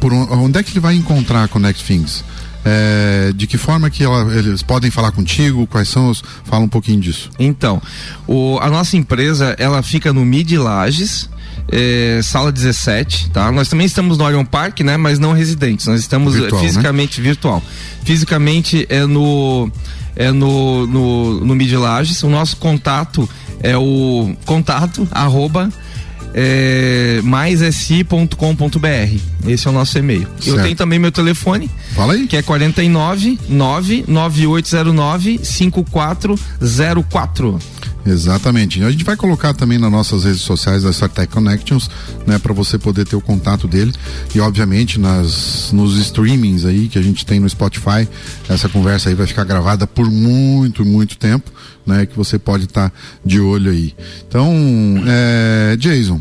por 0.00 0.12
onde 0.12 0.58
é 0.58 0.62
que 0.62 0.72
ele 0.72 0.80
vai 0.80 0.94
encontrar 0.94 1.44
a 1.44 1.48
Connect 1.48 1.84
Things? 1.84 2.24
É, 2.64 3.32
de 3.34 3.46
que 3.46 3.56
forma 3.56 3.88
que 3.88 4.02
ela, 4.02 4.34
eles 4.34 4.62
podem 4.62 4.90
falar 4.90 5.12
contigo? 5.12 5.66
Quais 5.66 5.88
são 5.88 6.10
os. 6.10 6.22
Fala 6.44 6.64
um 6.64 6.68
pouquinho 6.68 7.00
disso. 7.00 7.30
Então, 7.38 7.80
o, 8.26 8.58
a 8.60 8.68
nossa 8.68 8.96
empresa 8.96 9.54
ela 9.58 9.82
fica 9.82 10.12
no 10.12 10.24
Mid 10.24 10.52
Lages 10.52 11.28
é, 11.70 12.20
sala 12.22 12.50
17, 12.50 13.30
tá? 13.30 13.52
Nós 13.52 13.68
também 13.68 13.86
estamos 13.86 14.18
no 14.18 14.24
Orion 14.24 14.44
Park, 14.44 14.80
né? 14.80 14.96
Mas 14.96 15.18
não 15.18 15.32
residentes. 15.32 15.86
Nós 15.86 16.00
estamos 16.00 16.34
virtual, 16.34 16.62
fisicamente 16.62 17.20
né? 17.20 17.26
virtual. 17.26 17.62
Fisicamente 18.04 18.86
é 18.88 19.06
no 19.06 19.70
é 20.16 20.30
no 20.30 20.86
no, 20.86 21.44
no 21.44 21.54
Mid 21.54 21.72
Lages. 21.72 22.22
O 22.22 22.28
nosso 22.28 22.56
contato 22.56 23.28
é 23.60 23.76
o 23.76 24.34
contato 24.44 25.06
arroba 25.10 25.70
é, 26.34 27.20
maissi.com.br. 27.22 28.26
Esse 29.46 29.66
é 29.66 29.70
o 29.70 29.72
nosso 29.72 29.98
e-mail. 29.98 30.26
Certo. 30.40 30.58
Eu 30.58 30.62
tenho 30.62 30.76
também 30.76 30.98
meu 30.98 31.12
telefone. 31.12 31.70
Fala 31.94 32.14
aí. 32.14 32.26
Que 32.26 32.36
é 32.36 32.42
49 32.42 33.38
99809 33.48 35.40
5404. 35.42 37.58
Exatamente. 38.08 38.82
A 38.82 38.90
gente 38.90 39.04
vai 39.04 39.16
colocar 39.16 39.52
também 39.52 39.78
nas 39.78 39.90
nossas 39.90 40.24
redes 40.24 40.40
sociais 40.40 40.82
da 40.82 40.90
StarTech 40.90 41.30
Connections, 41.30 41.90
né, 42.26 42.38
para 42.38 42.54
você 42.54 42.78
poder 42.78 43.06
ter 43.06 43.16
o 43.16 43.20
contato 43.20 43.68
dele 43.68 43.92
e 44.34 44.40
obviamente 44.40 44.98
nas 44.98 45.70
nos 45.72 45.96
streamings 45.98 46.64
aí 46.64 46.88
que 46.88 46.98
a 46.98 47.02
gente 47.02 47.26
tem 47.26 47.38
no 47.38 47.48
Spotify, 47.48 48.08
essa 48.48 48.68
conversa 48.68 49.10
aí 49.10 49.14
vai 49.14 49.26
ficar 49.26 49.44
gravada 49.44 49.86
por 49.86 50.10
muito, 50.10 50.84
muito 50.84 51.18
tempo, 51.18 51.52
né, 51.86 52.06
que 52.06 52.16
você 52.16 52.38
pode 52.38 52.64
estar 52.64 52.88
tá 52.88 52.96
de 53.24 53.40
olho 53.40 53.70
aí. 53.70 53.94
Então, 54.26 54.54
é, 55.06 55.76
Jason, 55.76 56.18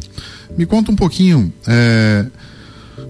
me 0.58 0.65
conta 0.65 0.91
um 0.91 0.95
pouquinho, 0.95 1.54
é, 1.65 2.26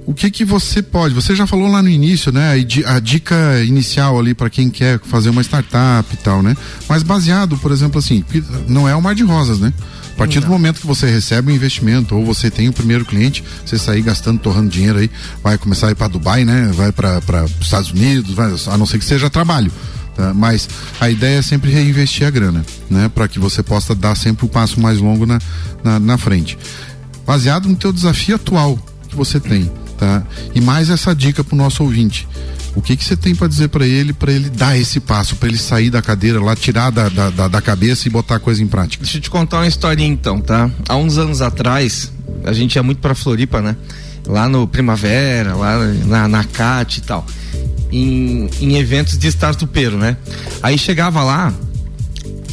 o 0.07 0.13
que 0.13 0.31
que 0.31 0.45
você 0.45 0.81
pode? 0.81 1.13
Você 1.13 1.35
já 1.35 1.45
falou 1.45 1.69
lá 1.69 1.83
no 1.83 1.89
início, 1.89 2.31
né? 2.31 2.53
A 2.85 2.97
dica 2.97 3.61
inicial 3.65 4.17
ali 4.17 4.33
para 4.33 4.49
quem 4.49 4.69
quer 4.69 5.01
fazer 5.01 5.29
uma 5.29 5.41
startup 5.41 6.07
e 6.13 6.17
tal, 6.17 6.41
né? 6.41 6.55
Mas 6.87 7.03
baseado, 7.03 7.57
por 7.57 7.73
exemplo, 7.73 7.99
assim, 7.99 8.23
não 8.69 8.87
é 8.87 8.95
o 8.95 9.01
mar 9.01 9.13
de 9.13 9.23
rosas, 9.23 9.59
né? 9.59 9.73
A 10.13 10.17
partir 10.17 10.39
do 10.39 10.47
momento 10.47 10.79
que 10.79 10.87
você 10.87 11.07
recebe 11.07 11.51
um 11.51 11.55
investimento 11.55 12.15
ou 12.15 12.25
você 12.25 12.49
tem 12.49 12.69
o 12.69 12.73
primeiro 12.73 13.03
cliente, 13.03 13.43
você 13.65 13.77
sair 13.77 14.01
gastando, 14.01 14.39
torrando 14.39 14.69
dinheiro 14.69 14.97
aí, 14.97 15.11
vai 15.43 15.57
começar 15.57 15.89
a 15.89 15.91
ir 15.91 15.95
para 15.95 16.07
Dubai, 16.07 16.45
né? 16.45 16.71
Vai 16.73 16.93
para 16.93 17.43
os 17.43 17.65
Estados 17.65 17.91
Unidos, 17.91 18.33
vai, 18.33 18.49
a 18.67 18.77
não 18.77 18.85
ser 18.85 18.99
que 18.99 19.05
seja 19.05 19.29
trabalho. 19.29 19.69
Tá? 20.15 20.33
Mas 20.33 20.69
a 21.01 21.09
ideia 21.09 21.39
é 21.39 21.41
sempre 21.41 21.69
reinvestir 21.69 22.25
a 22.25 22.29
grana, 22.29 22.65
né? 22.89 23.11
Para 23.13 23.27
que 23.27 23.39
você 23.39 23.61
possa 23.61 23.93
dar 23.93 24.15
sempre 24.15 24.45
o 24.45 24.47
um 24.47 24.49
passo 24.49 24.79
mais 24.79 24.99
longo 24.99 25.25
na, 25.25 25.37
na, 25.83 25.99
na 25.99 26.17
frente. 26.17 26.57
Baseado 27.25 27.67
no 27.67 27.75
teu 27.75 27.91
desafio 27.91 28.37
atual 28.37 28.79
que 29.09 29.15
você 29.15 29.37
tem 29.37 29.69
tá? 29.97 30.23
E 30.53 30.61
mais 30.61 30.89
essa 30.89 31.15
dica 31.15 31.43
para 31.43 31.55
o 31.55 31.57
nosso 31.57 31.83
ouvinte. 31.83 32.27
O 32.75 32.81
que 32.81 32.95
que 32.95 33.03
você 33.03 33.17
tem 33.17 33.33
para 33.33 33.47
dizer 33.47 33.69
para 33.69 33.87
ele, 33.87 34.13
para 34.13 34.31
ele 34.31 34.51
dar 34.51 34.77
esse 34.77 34.99
passo, 34.99 35.35
para 35.35 35.49
ele 35.49 35.57
sair 35.57 35.89
da 35.89 35.99
cadeira 35.99 36.39
lá, 36.39 36.55
tirar 36.55 36.91
da, 36.91 37.09
da, 37.09 37.47
da, 37.47 37.61
cabeça 37.61 38.07
e 38.07 38.11
botar 38.11 38.35
a 38.35 38.39
coisa 38.39 38.61
em 38.61 38.67
prática? 38.67 39.03
Deixa 39.03 39.17
eu 39.17 39.21
te 39.21 39.31
contar 39.31 39.57
uma 39.57 39.67
historinha 39.67 40.07
então, 40.07 40.39
tá? 40.39 40.69
Há 40.87 40.95
uns 40.95 41.17
anos 41.17 41.41
atrás, 41.41 42.11
a 42.45 42.53
gente 42.53 42.75
ia 42.75 42.83
muito 42.83 42.99
para 42.99 43.15
Floripa, 43.15 43.61
né? 43.61 43.75
Lá 44.27 44.47
no 44.47 44.67
Primavera, 44.67 45.55
lá 45.55 45.77
na, 46.05 46.27
na 46.27 46.43
CAT 46.43 46.97
e 46.97 47.01
tal. 47.01 47.25
Em, 47.91 48.47
em 48.61 48.77
eventos 48.77 49.17
de 49.17 49.27
startupeiro, 49.27 49.97
né? 49.97 50.15
Aí 50.61 50.77
chegava 50.77 51.23
lá, 51.23 51.51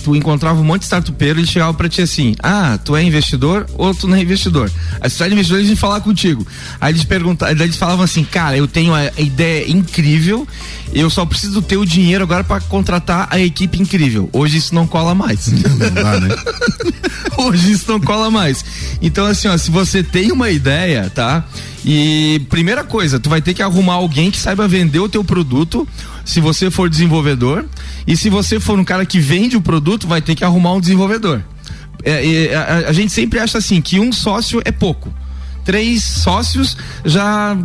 tu 0.05 0.15
encontrava 0.15 0.61
um 0.61 0.65
monte 0.65 0.81
de 0.81 0.85
startupeiro, 0.85 1.41
ele 1.41 1.47
chegava 1.47 1.73
pra 1.73 1.89
ti 1.89 2.03
assim: 2.03 2.37
Ah, 2.43 2.79
tu 2.85 2.95
é 2.95 3.03
investidor 3.03 3.67
ou 3.75 3.95
tu 3.95 4.07
não 4.07 4.17
é 4.17 4.21
investidor? 4.21 4.71
Aí 5.01 5.11
tu 5.11 5.25
é 5.25 5.29
investidor, 5.29 5.59
eles 5.59 5.69
vêm 5.69 5.77
falar 5.77 6.01
contigo. 6.03 6.47
Aí 6.79 6.93
eles 6.93 7.05
perguntavam, 7.05 7.55
eles 7.55 7.77
falavam 7.77 8.05
assim: 8.05 8.23
Cara, 8.23 8.57
eu 8.57 8.69
tenho 8.69 8.93
a 8.95 9.11
ideia 9.17 9.69
incrível, 9.71 10.47
eu 10.93 11.09
só 11.09 11.25
preciso 11.25 11.63
ter 11.63 11.79
o 11.79 11.87
dinheiro 11.87 12.23
agora 12.23 12.45
para 12.45 12.61
contratar 12.61 13.29
a 13.31 13.41
equipe 13.41 13.81
incrível. 13.81 14.29
Hoje 14.33 14.59
isso 14.59 14.75
não 14.75 14.87
cola 14.87 15.15
mais. 15.15 15.47
Não 15.47 15.91
dá, 15.91 16.21
né? 16.21 16.29
Hoje 17.39 17.73
isso 17.73 17.91
não 17.91 17.99
cola 17.99 18.31
mais. 18.31 18.65
Então, 19.01 19.25
assim, 19.27 19.49
ó, 19.49 19.57
se 19.57 19.71
você 19.71 20.03
tem 20.03 20.31
uma 20.31 20.51
ideia, 20.51 21.11
tá? 21.13 21.45
E 21.85 22.41
primeira 22.49 22.83
coisa, 22.83 23.21
tu 23.21 23.29
vai 23.29 23.43
ter 23.43 23.53
que 23.53 23.63
arrumar 23.63 23.95
alguém 23.95 24.31
que 24.31 24.39
saiba 24.39 24.67
vender 24.67 25.01
o 25.01 25.09
teu 25.09 25.23
produto, 25.23 25.87
se 26.25 26.41
você 26.41 26.71
for 26.71 26.89
desenvolvedor, 26.89 27.65
e 28.07 28.17
se 28.17 28.31
você 28.31 28.59
for 28.59 28.79
um 28.79 28.85
cara 28.85 29.05
que 29.05 29.21
vende 29.21 29.57
o 29.57 29.61
produto, 29.61 30.07
vai 30.07 30.23
ter 30.23 30.35
que 30.35 30.43
arrumar 30.43 30.73
um 30.73 30.81
desenvolvedor. 30.81 31.43
É, 32.03 32.55
a, 32.55 32.89
a 32.91 32.93
gente 32.93 33.13
sempre 33.13 33.39
acha 33.39 33.59
assim 33.59 33.81
que 33.81 34.01
um 34.01 34.13
sócio 34.13 34.61
é 34.65 34.73
pouco 34.73 35.13
três 35.65 36.05
sócios 36.05 36.77
já. 37.05 37.57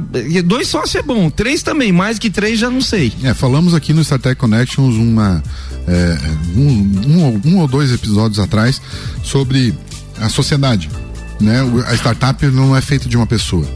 Dois 0.45 0.67
sócios 0.67 0.95
é 0.95 1.01
bom, 1.01 1.29
três 1.29 1.61
também, 1.61 1.91
mais 1.91 2.17
que 2.17 2.29
três 2.29 2.57
já 2.57 2.69
não 2.69 2.81
sei. 2.81 3.11
É, 3.23 3.33
falamos 3.33 3.73
aqui 3.73 3.93
no 3.93 4.01
StarTech 4.01 4.35
Connections 4.35 4.95
uma, 4.95 5.43
é, 5.87 6.17
um, 6.55 6.69
um, 7.07 7.41
um, 7.45 7.57
ou 7.59 7.67
dois 7.67 7.91
episódios 7.91 8.39
atrás 8.39 8.81
sobre 9.21 9.73
a 10.19 10.29
sociedade. 10.29 10.89
Né? 11.41 11.59
A 11.87 11.93
startup 11.95 12.45
não 12.47 12.75
é 12.75 12.81
feita 12.81 13.07
de 13.07 13.17
uma 13.17 13.27
pessoa 13.27 13.67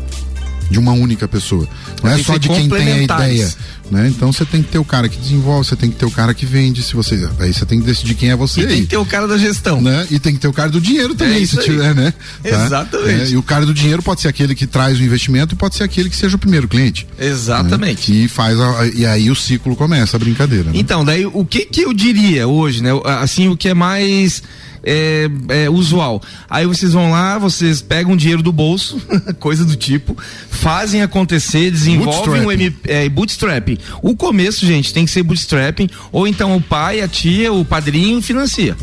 de 0.70 0.80
uma 0.80 0.92
única 0.92 1.28
pessoa. 1.28 1.68
Não 2.02 2.12
é 2.12 2.18
só 2.18 2.38
de 2.38 2.48
quem 2.48 2.70
tem 2.70 2.92
a 2.92 3.02
ideia. 3.04 3.54
Né? 3.92 4.08
Então 4.08 4.32
você 4.32 4.46
tem 4.46 4.64
que 4.64 4.70
ter 4.70 4.80
o 4.80 4.86
cara 4.86 5.08
que 5.10 5.18
desenvolve, 5.18 5.68
você 5.68 5.76
tem 5.76 5.92
que 5.92 5.98
ter 5.98 6.06
o 6.06 6.12
cara 6.12 6.34
que 6.34 6.46
vende, 6.46 6.82
se 6.82 6.96
você. 6.96 7.30
Aí 7.40 7.54
você 7.54 7.66
tem 7.66 7.80
que 7.80 7.86
decidir 7.86 8.16
quem 8.16 8.32
é 8.32 8.36
você. 8.36 8.62
E 8.62 8.64
aí. 8.64 8.70
tem 8.70 8.82
que 8.82 8.88
ter 8.88 8.98
o 8.98 9.06
cara 9.06 9.28
da 9.28 9.38
gestão. 9.38 9.82
Né? 9.82 10.08
E 10.10 10.20
tem 10.20 10.34
que 10.34 10.40
ter 10.40 10.48
o 10.48 10.54
cara 10.54 10.70
do 10.70 10.82
dinheiro 10.82 11.14
também, 11.14 11.44
é 11.44 11.46
se 11.46 11.58
tiver, 11.58 11.94
né? 11.94 12.14
Tá? 12.42 12.66
Exatamente. 12.66 13.22
É, 13.22 13.30
e 13.30 13.38
o 13.38 13.44
cara 13.44 13.66
do 13.66 13.74
dinheiro 13.74 14.02
pode 14.02 14.22
ser 14.22 14.30
aquele 14.30 14.56
que 14.56 14.66
traz 14.66 15.00
o 15.00 15.04
investimento 15.04 15.54
e 15.54 15.58
pode 15.58 15.76
ser 15.76 15.84
aquele 15.84 16.10
que 16.10 16.16
seja 16.16 16.36
o 16.36 16.40
primeiro 16.40 16.68
cliente. 16.68 17.06
Exatamente. 17.20 18.12
Né? 18.12 18.20
E 18.20 18.28
faz 18.28 18.60
a, 18.60 18.88
e 18.88 19.06
aí 19.06 19.30
o 19.30 19.36
ciclo 19.36 19.76
começa 19.76 20.18
a 20.18 20.20
brincadeira. 20.20 20.66
Né? 20.66 20.72
Então, 20.76 21.04
daí 21.04 21.26
o 21.26 21.46
que 21.46 21.66
que 21.66 21.82
eu 21.82 21.94
diria 21.94 22.48
hoje, 22.48 22.82
né? 22.82 22.90
Assim, 23.22 23.48
o 23.48 23.58
que 23.58 23.70
é 23.70 23.74
mais 23.74 24.42
é, 24.84 25.30
é, 25.50 25.70
usual. 25.70 26.22
Aí 26.50 26.66
vocês 26.66 26.94
vão 26.94 27.12
lá, 27.12 27.38
vocês 27.38 27.82
pegam 27.82 28.16
dinheiro 28.16 28.44
do 28.44 28.52
bolso, 28.52 29.02
coisa 29.40 29.64
do 29.64 29.76
tipo, 29.76 30.18
fazem 30.50 31.02
acontecer, 31.02 31.72
desenvolvem 31.72 32.42
o 32.42 32.48
um 32.48 32.52
M, 32.52 32.76
é, 32.86 33.08
bootstrap. 33.10 33.80
O 34.02 34.16
começo, 34.16 34.66
gente, 34.66 34.94
tem 34.94 35.06
que 35.06 35.12
ser 35.12 35.24
bootstrapping, 35.24 35.90
ou 36.12 36.28
então 36.28 36.56
o 36.56 36.62
pai, 36.62 37.02
a 37.02 37.08
tia, 37.08 37.52
o 37.52 37.64
padrinho 37.64 38.22
financia. 38.22 38.76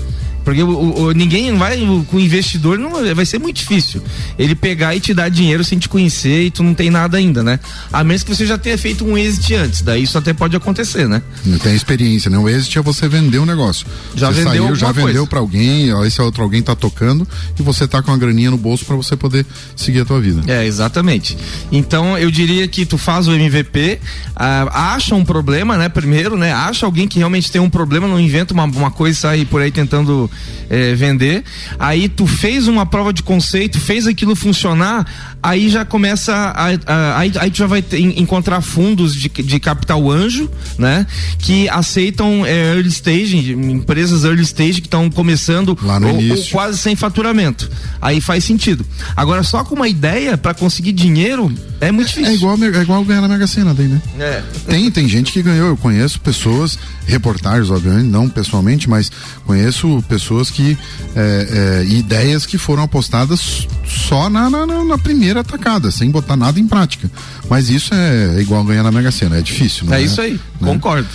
Porque 0.51 0.65
o, 0.65 1.05
o, 1.05 1.13
ninguém 1.13 1.57
vai, 1.57 1.81
o, 1.81 2.05
com 2.05 2.17
o 2.17 2.21
investidor 2.21 2.77
não 2.77 2.91
vai 3.15 3.25
ser 3.25 3.39
muito 3.39 3.57
difícil. 3.57 4.03
Ele 4.37 4.57
pegar 4.57 4.97
e 4.97 5.01
te 5.01 5.15
dar 5.15 5.29
dinheiro 5.29 5.63
sem 5.63 5.79
te 5.79 5.89
conhecer 5.89 6.47
e 6.47 6.51
tu 6.51 6.65
não 6.65 6.75
tem 6.75 6.91
nada 6.91 7.19
ainda, 7.19 7.41
né? 7.41 7.61
A 7.93 8.03
menos 8.03 8.25
que 8.25 8.35
você 8.35 8.45
já 8.45 8.59
tenha 8.59 8.77
feito 8.77 9.05
um 9.05 9.17
exit 9.17 9.55
antes, 9.55 9.81
daí 9.81 10.03
isso 10.03 10.19
até 10.19 10.33
pode 10.33 10.57
acontecer, 10.57 11.09
né? 11.09 11.23
Não 11.47 11.57
tem 11.59 11.73
experiência, 11.77 12.29
né? 12.29 12.37
O 12.37 12.49
exit 12.49 12.77
é 12.77 12.83
você 12.83 13.07
vender 13.09 13.39
um 13.39 13.47
negócio. 13.47 13.87
Já 14.17 14.27
você 14.27 14.43
vendeu 14.43 14.65
saiu, 14.65 14.75
já 14.75 14.91
vendeu 14.91 15.25
para 15.25 15.39
alguém, 15.39 15.91
esse 16.05 16.21
outro 16.21 16.43
alguém 16.43 16.63
tá 16.63 16.75
tocando 16.75 17.27
e 17.57 17.63
você 17.63 17.87
tá 17.87 18.03
com 18.03 18.11
a 18.11 18.17
graninha 18.17 18.51
no 18.51 18.59
bolso 18.59 18.85
para 18.85 18.97
você 18.97 19.17
poder 19.17 19.47
seguir 19.77 20.01
a 20.01 20.05
tua 20.05 20.21
vida. 20.21 20.43
É, 20.53 20.67
exatamente. 20.67 21.39
Então 21.71 22.19
eu 22.19 22.29
diria 22.29 22.67
que 22.67 22.85
tu 22.85 22.99
faz 22.99 23.29
o 23.29 23.33
MVP, 23.33 24.01
ah, 24.35 24.95
acha 24.97 25.15
um 25.15 25.25
problema, 25.25 25.79
né? 25.79 25.89
Primeiro, 25.89 26.37
né? 26.37 26.53
Acha 26.53 26.87
alguém 26.87 27.07
que 27.07 27.19
realmente 27.19 27.53
tem 27.53 27.61
um 27.61 27.71
problema, 27.71 28.09
não 28.09 28.19
inventa 28.19 28.53
uma, 28.53 28.65
uma 28.65 28.91
coisa 28.91 29.17
e 29.17 29.21
sai 29.21 29.45
por 29.45 29.63
aí 29.63 29.71
tentando 29.71 30.29
é, 30.69 30.95
vender. 30.95 31.45
Aí 31.79 32.09
tu 32.09 32.27
fez 32.27 32.69
uma 32.69 32.87
prova 32.87 33.13
de 33.13 33.23
conceito, 33.23 33.81
fez 33.81 34.07
aquilo 34.07 34.37
funcionar, 34.37 35.07
aí 35.43 35.69
já 35.69 35.85
começa 35.85 36.35
a, 36.35 36.69
a, 36.87 37.19
aí, 37.19 37.33
aí 37.39 37.51
tu 37.51 37.59
já 37.59 37.67
vai 37.67 37.83
ter, 37.83 38.01
encontrar 38.01 38.61
fundos 38.61 39.15
de, 39.15 39.29
de 39.29 39.61
capital 39.61 40.11
anjo, 40.11 40.49
né? 40.79 41.07
Que 41.39 41.69
aceitam 41.69 42.45
é, 42.47 42.75
early 42.75 42.89
stage, 42.89 43.53
empresas 43.53 44.25
early 44.25 44.43
stage 44.43 44.81
que 44.81 44.87
estão 44.87 45.11
começando 45.11 45.77
Lá 45.83 45.99
no 45.99 46.09
ou, 46.09 46.21
início. 46.21 46.45
ou 46.45 46.51
quase 46.51 46.79
sem 46.79 46.95
faturamento. 46.95 47.71
Aí 48.01 48.21
faz 48.21 48.45
sentido. 48.45 48.87
Agora 49.17 49.43
só 49.43 49.65
com 49.65 49.75
uma 49.75 49.89
ideia 49.89 50.37
para 50.37 50.55
conseguir 50.55 50.93
dinheiro 50.93 51.53
é 51.81 51.91
muito 51.91 52.09
difícil. 52.09 52.31
É 52.31 52.35
igual, 52.35 52.59
é 52.63 52.83
igual 52.83 53.05
ganhar 53.05 53.23
na 53.23 53.29
Mega 53.29 53.47
Sena 53.47 53.73
daí, 53.73 53.89
né? 53.89 54.01
É. 54.19 54.43
Tem, 54.69 54.91
tem 54.91 55.09
gente 55.09 55.33
que 55.33 55.43
ganhou, 55.43 55.69
eu 55.69 55.77
conheço 55.77 56.21
pessoas, 56.21 56.79
reportagens, 57.07 57.71
obviamente, 57.71 58.07
não 58.07 58.29
pessoalmente, 58.29 58.89
mas 58.89 59.11
conheço 59.47 60.05
pessoas 60.09 60.30
que 60.51 60.79
é, 61.17 61.83
é, 61.83 61.93
ideias 61.93 62.47
que 62.47 62.57
foram 62.57 62.85
apostadas 62.85 63.67
só 63.85 64.31
na, 64.31 64.49
na, 64.49 64.67
na, 64.67 64.99
primeira 64.99 65.41
atacada, 65.41 65.91
sem 65.91 66.11
botar 66.11 66.37
nada 66.37 66.61
em 66.61 66.67
prática. 66.69 67.11
Mas 67.49 67.69
isso 67.69 67.93
é 67.93 68.41
igual 68.41 68.63
ganhar 68.63 68.85
na 68.85 68.93
Mega 68.93 69.11
Sena, 69.11 69.39
é 69.39 69.43
difícil, 69.43 69.87
não 69.87 69.95
é? 69.95 70.01
É 70.01 70.05
isso 70.05 70.21
aí, 70.21 70.35
né? 70.61 70.73
concordo. 70.73 71.09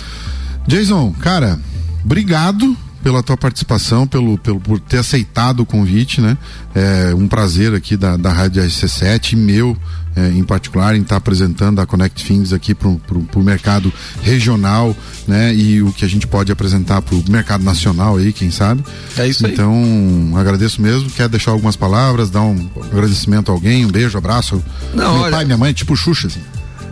Jason, 0.66 1.12
cara, 1.20 1.58
obrigado 2.04 2.76
pela 3.06 3.22
tua 3.22 3.36
participação, 3.36 4.04
pelo, 4.04 4.36
pelo 4.36 4.58
por 4.58 4.80
ter 4.80 4.98
aceitado 4.98 5.60
o 5.60 5.64
convite, 5.64 6.20
né? 6.20 6.36
É 6.74 7.14
um 7.14 7.28
prazer 7.28 7.72
aqui 7.72 7.96
da, 7.96 8.16
da 8.16 8.32
Rádio 8.32 8.60
RC7, 8.60 9.36
meu 9.36 9.76
é, 10.16 10.30
em 10.30 10.42
particular, 10.42 10.96
em 10.96 11.02
estar 11.02 11.10
tá 11.10 11.16
apresentando 11.18 11.80
a 11.80 11.86
Connect 11.86 12.24
Things 12.24 12.52
aqui 12.52 12.74
para 12.74 12.88
o 12.88 13.42
mercado 13.44 13.92
regional, 14.22 14.96
né? 15.24 15.54
E 15.54 15.80
o 15.82 15.92
que 15.92 16.04
a 16.04 16.08
gente 16.08 16.26
pode 16.26 16.50
apresentar 16.50 17.00
para 17.00 17.14
o 17.14 17.22
mercado 17.28 17.62
nacional 17.62 18.16
aí, 18.16 18.32
quem 18.32 18.50
sabe. 18.50 18.82
É 19.16 19.28
isso 19.28 19.46
aí. 19.46 19.52
Então, 19.52 20.32
agradeço 20.34 20.82
mesmo. 20.82 21.08
Quer 21.08 21.28
deixar 21.28 21.52
algumas 21.52 21.76
palavras, 21.76 22.28
dar 22.28 22.42
um 22.42 22.68
agradecimento 22.90 23.52
a 23.52 23.54
alguém, 23.54 23.86
um 23.86 23.90
beijo, 23.90 24.18
abraço. 24.18 24.60
Não, 24.92 25.12
Meu 25.12 25.22
olha... 25.22 25.36
pai, 25.36 25.44
minha 25.44 25.56
mãe, 25.56 25.72
tipo 25.72 25.94
Xuxa, 25.94 26.26
assim. 26.26 26.40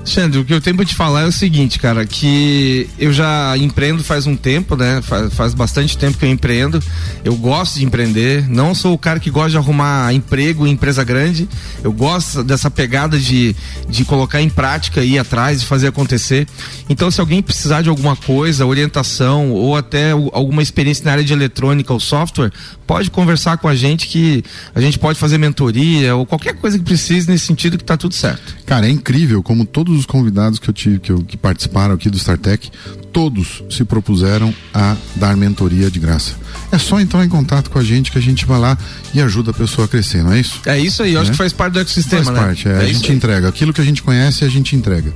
Xandre, 0.05 0.39
o 0.39 0.45
que 0.45 0.53
eu 0.53 0.61
tenho 0.61 0.77
pra 0.77 0.85
te 0.85 0.95
falar 0.95 1.23
é 1.23 1.25
o 1.25 1.33
seguinte, 1.33 1.79
cara, 1.79 2.05
que 2.05 2.89
eu 2.99 3.11
já 3.11 3.57
empreendo 3.57 4.05
faz 4.05 4.27
um 4.27 4.37
tempo, 4.37 4.77
né? 4.77 5.01
Faz, 5.03 5.33
faz 5.33 5.55
bastante 5.55 5.97
tempo 5.97 6.19
que 6.19 6.27
eu 6.27 6.31
empreendo. 6.31 6.83
Eu 7.25 7.35
gosto 7.37 7.79
de 7.79 7.87
empreender. 7.87 8.47
Não 8.49 8.75
sou 8.75 8.93
o 8.93 8.99
cara 8.99 9.19
que 9.19 9.31
gosta 9.31 9.51
de 9.51 9.57
arrumar 9.57 10.13
emprego 10.13 10.67
em 10.67 10.73
empresa 10.73 11.03
grande. 11.03 11.49
Eu 11.83 11.91
gosto 11.91 12.45
dessa 12.45 12.71
pegada 12.71 13.19
de, 13.19 13.57
de 13.89 14.05
colocar 14.05 14.43
em 14.43 14.51
prática, 14.51 15.03
ir 15.03 15.19
atrás 15.19 15.63
e 15.63 15.65
fazer 15.65 15.89
acontecer. 15.89 16.47
Então, 16.89 17.11
se 17.11 17.21
alguém 17.21 17.41
precisar 17.41 17.81
de 17.81 17.89
alguma 17.89 18.15
coisa, 18.15 18.67
orientação 18.67 19.53
ou 19.53 19.75
até 19.75 20.11
alguma 20.11 20.63
experiência 20.63 21.05
na 21.07 21.13
área 21.13 21.25
de 21.25 21.33
eletrônica 21.33 21.93
ou 21.93 21.99
software, 21.99 22.53
pode 22.87 23.11
conversar 23.11 23.57
com 23.57 23.69
a 23.69 23.75
gente 23.75 24.07
que 24.07 24.45
a 24.75 24.81
gente 24.81 24.99
pode 24.99 25.19
fazer 25.19 25.39
mentoria 25.39 26.15
ou 26.15 26.27
qualquer 26.27 26.55
coisa 26.55 26.79
que 26.79 26.85
precise 26.85 27.31
nesse 27.31 27.47
sentido 27.47 27.79
que 27.79 27.85
tá 27.85 27.97
tudo 27.97 28.15
certo. 28.15 28.55
Cara, 28.67 28.87
é 28.87 28.91
incrível 28.91 29.43
como 29.43 29.65
todos 29.65 29.94
os 29.99 30.07
convidados 30.07 30.59
que 30.59 30.69
eu 30.69 30.75
tive, 30.75 30.99
que, 30.99 31.13
eu, 31.13 31.19
que 31.19 31.37
participaram 31.37 31.95
aqui 31.95 32.09
do 32.11 32.17
StarTech, 32.17 32.71
todos 33.13 33.63
se 33.71 33.85
propuseram 33.85 34.53
a 34.73 34.97
dar 35.17 35.37
mentoria 35.37 35.91
de 35.91 35.99
graça. 35.99 36.35
É 36.73 36.79
só 36.79 37.01
entrar 37.01 37.25
em 37.25 37.29
contato 37.29 37.71
com 37.71 37.79
a 37.79 37.85
gente 37.85 38.11
que 38.11 38.19
a 38.19 38.23
gente 38.23 38.45
vai 38.45 38.59
lá 38.59 38.77
e 39.13 39.21
ajuda 39.21 39.51
a 39.51 39.55
pessoa 39.55 39.85
a 39.85 39.89
crescer, 39.89 40.23
não 40.23 40.33
é 40.33 40.41
isso? 40.41 40.61
É 40.67 40.79
isso 40.79 41.03
aí, 41.03 41.13
eu 41.13 41.21
é? 41.21 41.23
acho 41.23 41.31
que 41.31 41.37
faz 41.37 41.53
parte 41.53 41.75
do 41.75 41.81
ecossistema, 41.81 42.25
faz 42.25 42.37
né? 42.37 42.45
parte, 42.45 42.69
é, 42.69 42.73
é 42.73 42.77
a 42.79 42.87
gente 42.87 43.11
aí. 43.11 43.17
entrega. 43.17 43.49
Aquilo 43.49 43.73
que 43.73 43.81
a 43.81 43.85
gente 43.85 44.03
conhece, 44.03 44.45
a 44.45 44.49
gente 44.49 44.75
entrega. 44.75 45.13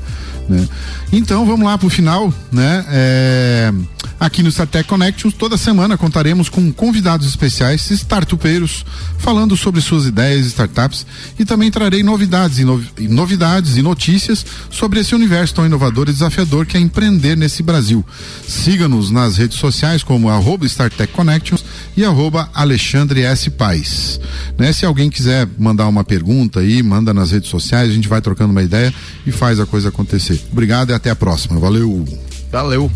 Né? 0.49 0.67
Então 1.13 1.45
vamos 1.45 1.67
lá 1.67 1.77
para 1.77 1.87
o 1.87 1.91
final, 1.91 2.33
né? 2.51 2.85
É, 2.89 3.73
aqui 4.19 4.43
no 4.43 4.49
StarTech 4.49 4.89
Connections, 4.89 5.35
toda 5.35 5.57
semana 5.57 5.97
contaremos 5.97 6.49
com 6.49 6.73
convidados 6.73 7.27
especiais, 7.27 7.91
startupeiros, 7.91 8.85
falando 9.19 9.57
sobre 9.57 9.81
suas 9.81 10.07
ideias, 10.07 10.47
startups 10.47 11.07
e 11.39 11.45
também 11.45 11.71
trarei 11.71 12.03
novidades 12.03 12.59
e 12.59 13.09
novidades 13.09 13.77
e 13.77 13.83
notícias 13.83 14.45
sobre 14.71 15.01
esse 15.01 15.15
universo 15.15 15.55
tão 15.55 15.67
inovador 15.67 16.09
e 16.09 16.13
desafiador 16.13 16.67
que 16.67 16.77
é 16.77 16.81
empreender 16.81 17.37
nesse 17.37 17.63
Brasil. 17.63 18.05
Siga-nos 18.47 19.11
nas 19.11 19.37
redes 19.37 19.59
sociais 19.59 20.03
como 20.03 20.29
arroba 20.29 20.67
StarTech 20.67 21.13
Connections 21.13 21.65
e 21.97 22.05
arroba 22.05 22.49
Alexandre 22.55 23.23
S. 23.23 23.53
Né? 24.57 24.73
Se 24.73 24.87
alguém 24.87 25.11
quiser 25.11 25.49
mandar 25.59 25.89
uma 25.89 26.05
pergunta 26.05 26.61
aí, 26.61 26.83
manda 26.83 27.13
nas 27.13 27.31
redes 27.31 27.51
sociais, 27.51 27.91
a 27.91 27.93
gente 27.93 28.09
vai 28.09 28.21
trocando 28.21 28.51
uma 28.51 28.63
ideia 28.63 28.93
e 29.27 29.33
faz 29.33 29.61
a 29.61 29.67
coisa 29.67 29.89
acontecer. 29.89 30.38
Obrigado 30.51 30.91
e 30.91 30.95
até 30.95 31.11
a 31.11 31.17
próxima. 31.17 31.59
Valeu. 31.59 32.05
Valeu. 32.51 32.91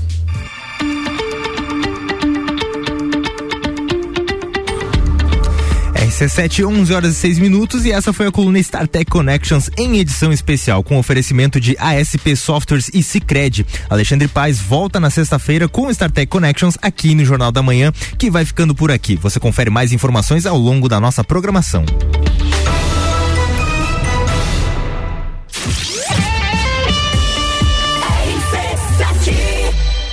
RC7, 6.12 6.66
11 6.66 6.92
horas 6.92 7.12
e 7.12 7.14
6 7.14 7.38
minutos 7.38 7.86
e 7.86 7.90
essa 7.90 8.12
foi 8.12 8.26
a 8.26 8.30
coluna 8.30 8.58
StarTech 8.58 9.10
Connections 9.10 9.70
em 9.78 9.98
edição 9.98 10.30
especial 10.30 10.82
com 10.82 10.98
oferecimento 10.98 11.58
de 11.58 11.74
ASP 11.78 12.36
Softwares 12.36 12.90
e 12.92 13.02
Cicred. 13.02 13.66
Alexandre 13.88 14.28
Paz 14.28 14.60
volta 14.60 15.00
na 15.00 15.08
sexta-feira 15.10 15.68
com 15.68 15.90
StarTech 15.90 16.26
Connections 16.26 16.76
aqui 16.82 17.14
no 17.14 17.24
Jornal 17.24 17.50
da 17.50 17.62
Manhã, 17.62 17.92
que 18.18 18.30
vai 18.30 18.44
ficando 18.44 18.74
por 18.74 18.90
aqui. 18.90 19.16
Você 19.16 19.40
confere 19.40 19.70
mais 19.70 19.92
informações 19.92 20.44
ao 20.44 20.58
longo 20.58 20.88
da 20.88 21.00
nossa 21.00 21.24
programação. 21.24 21.84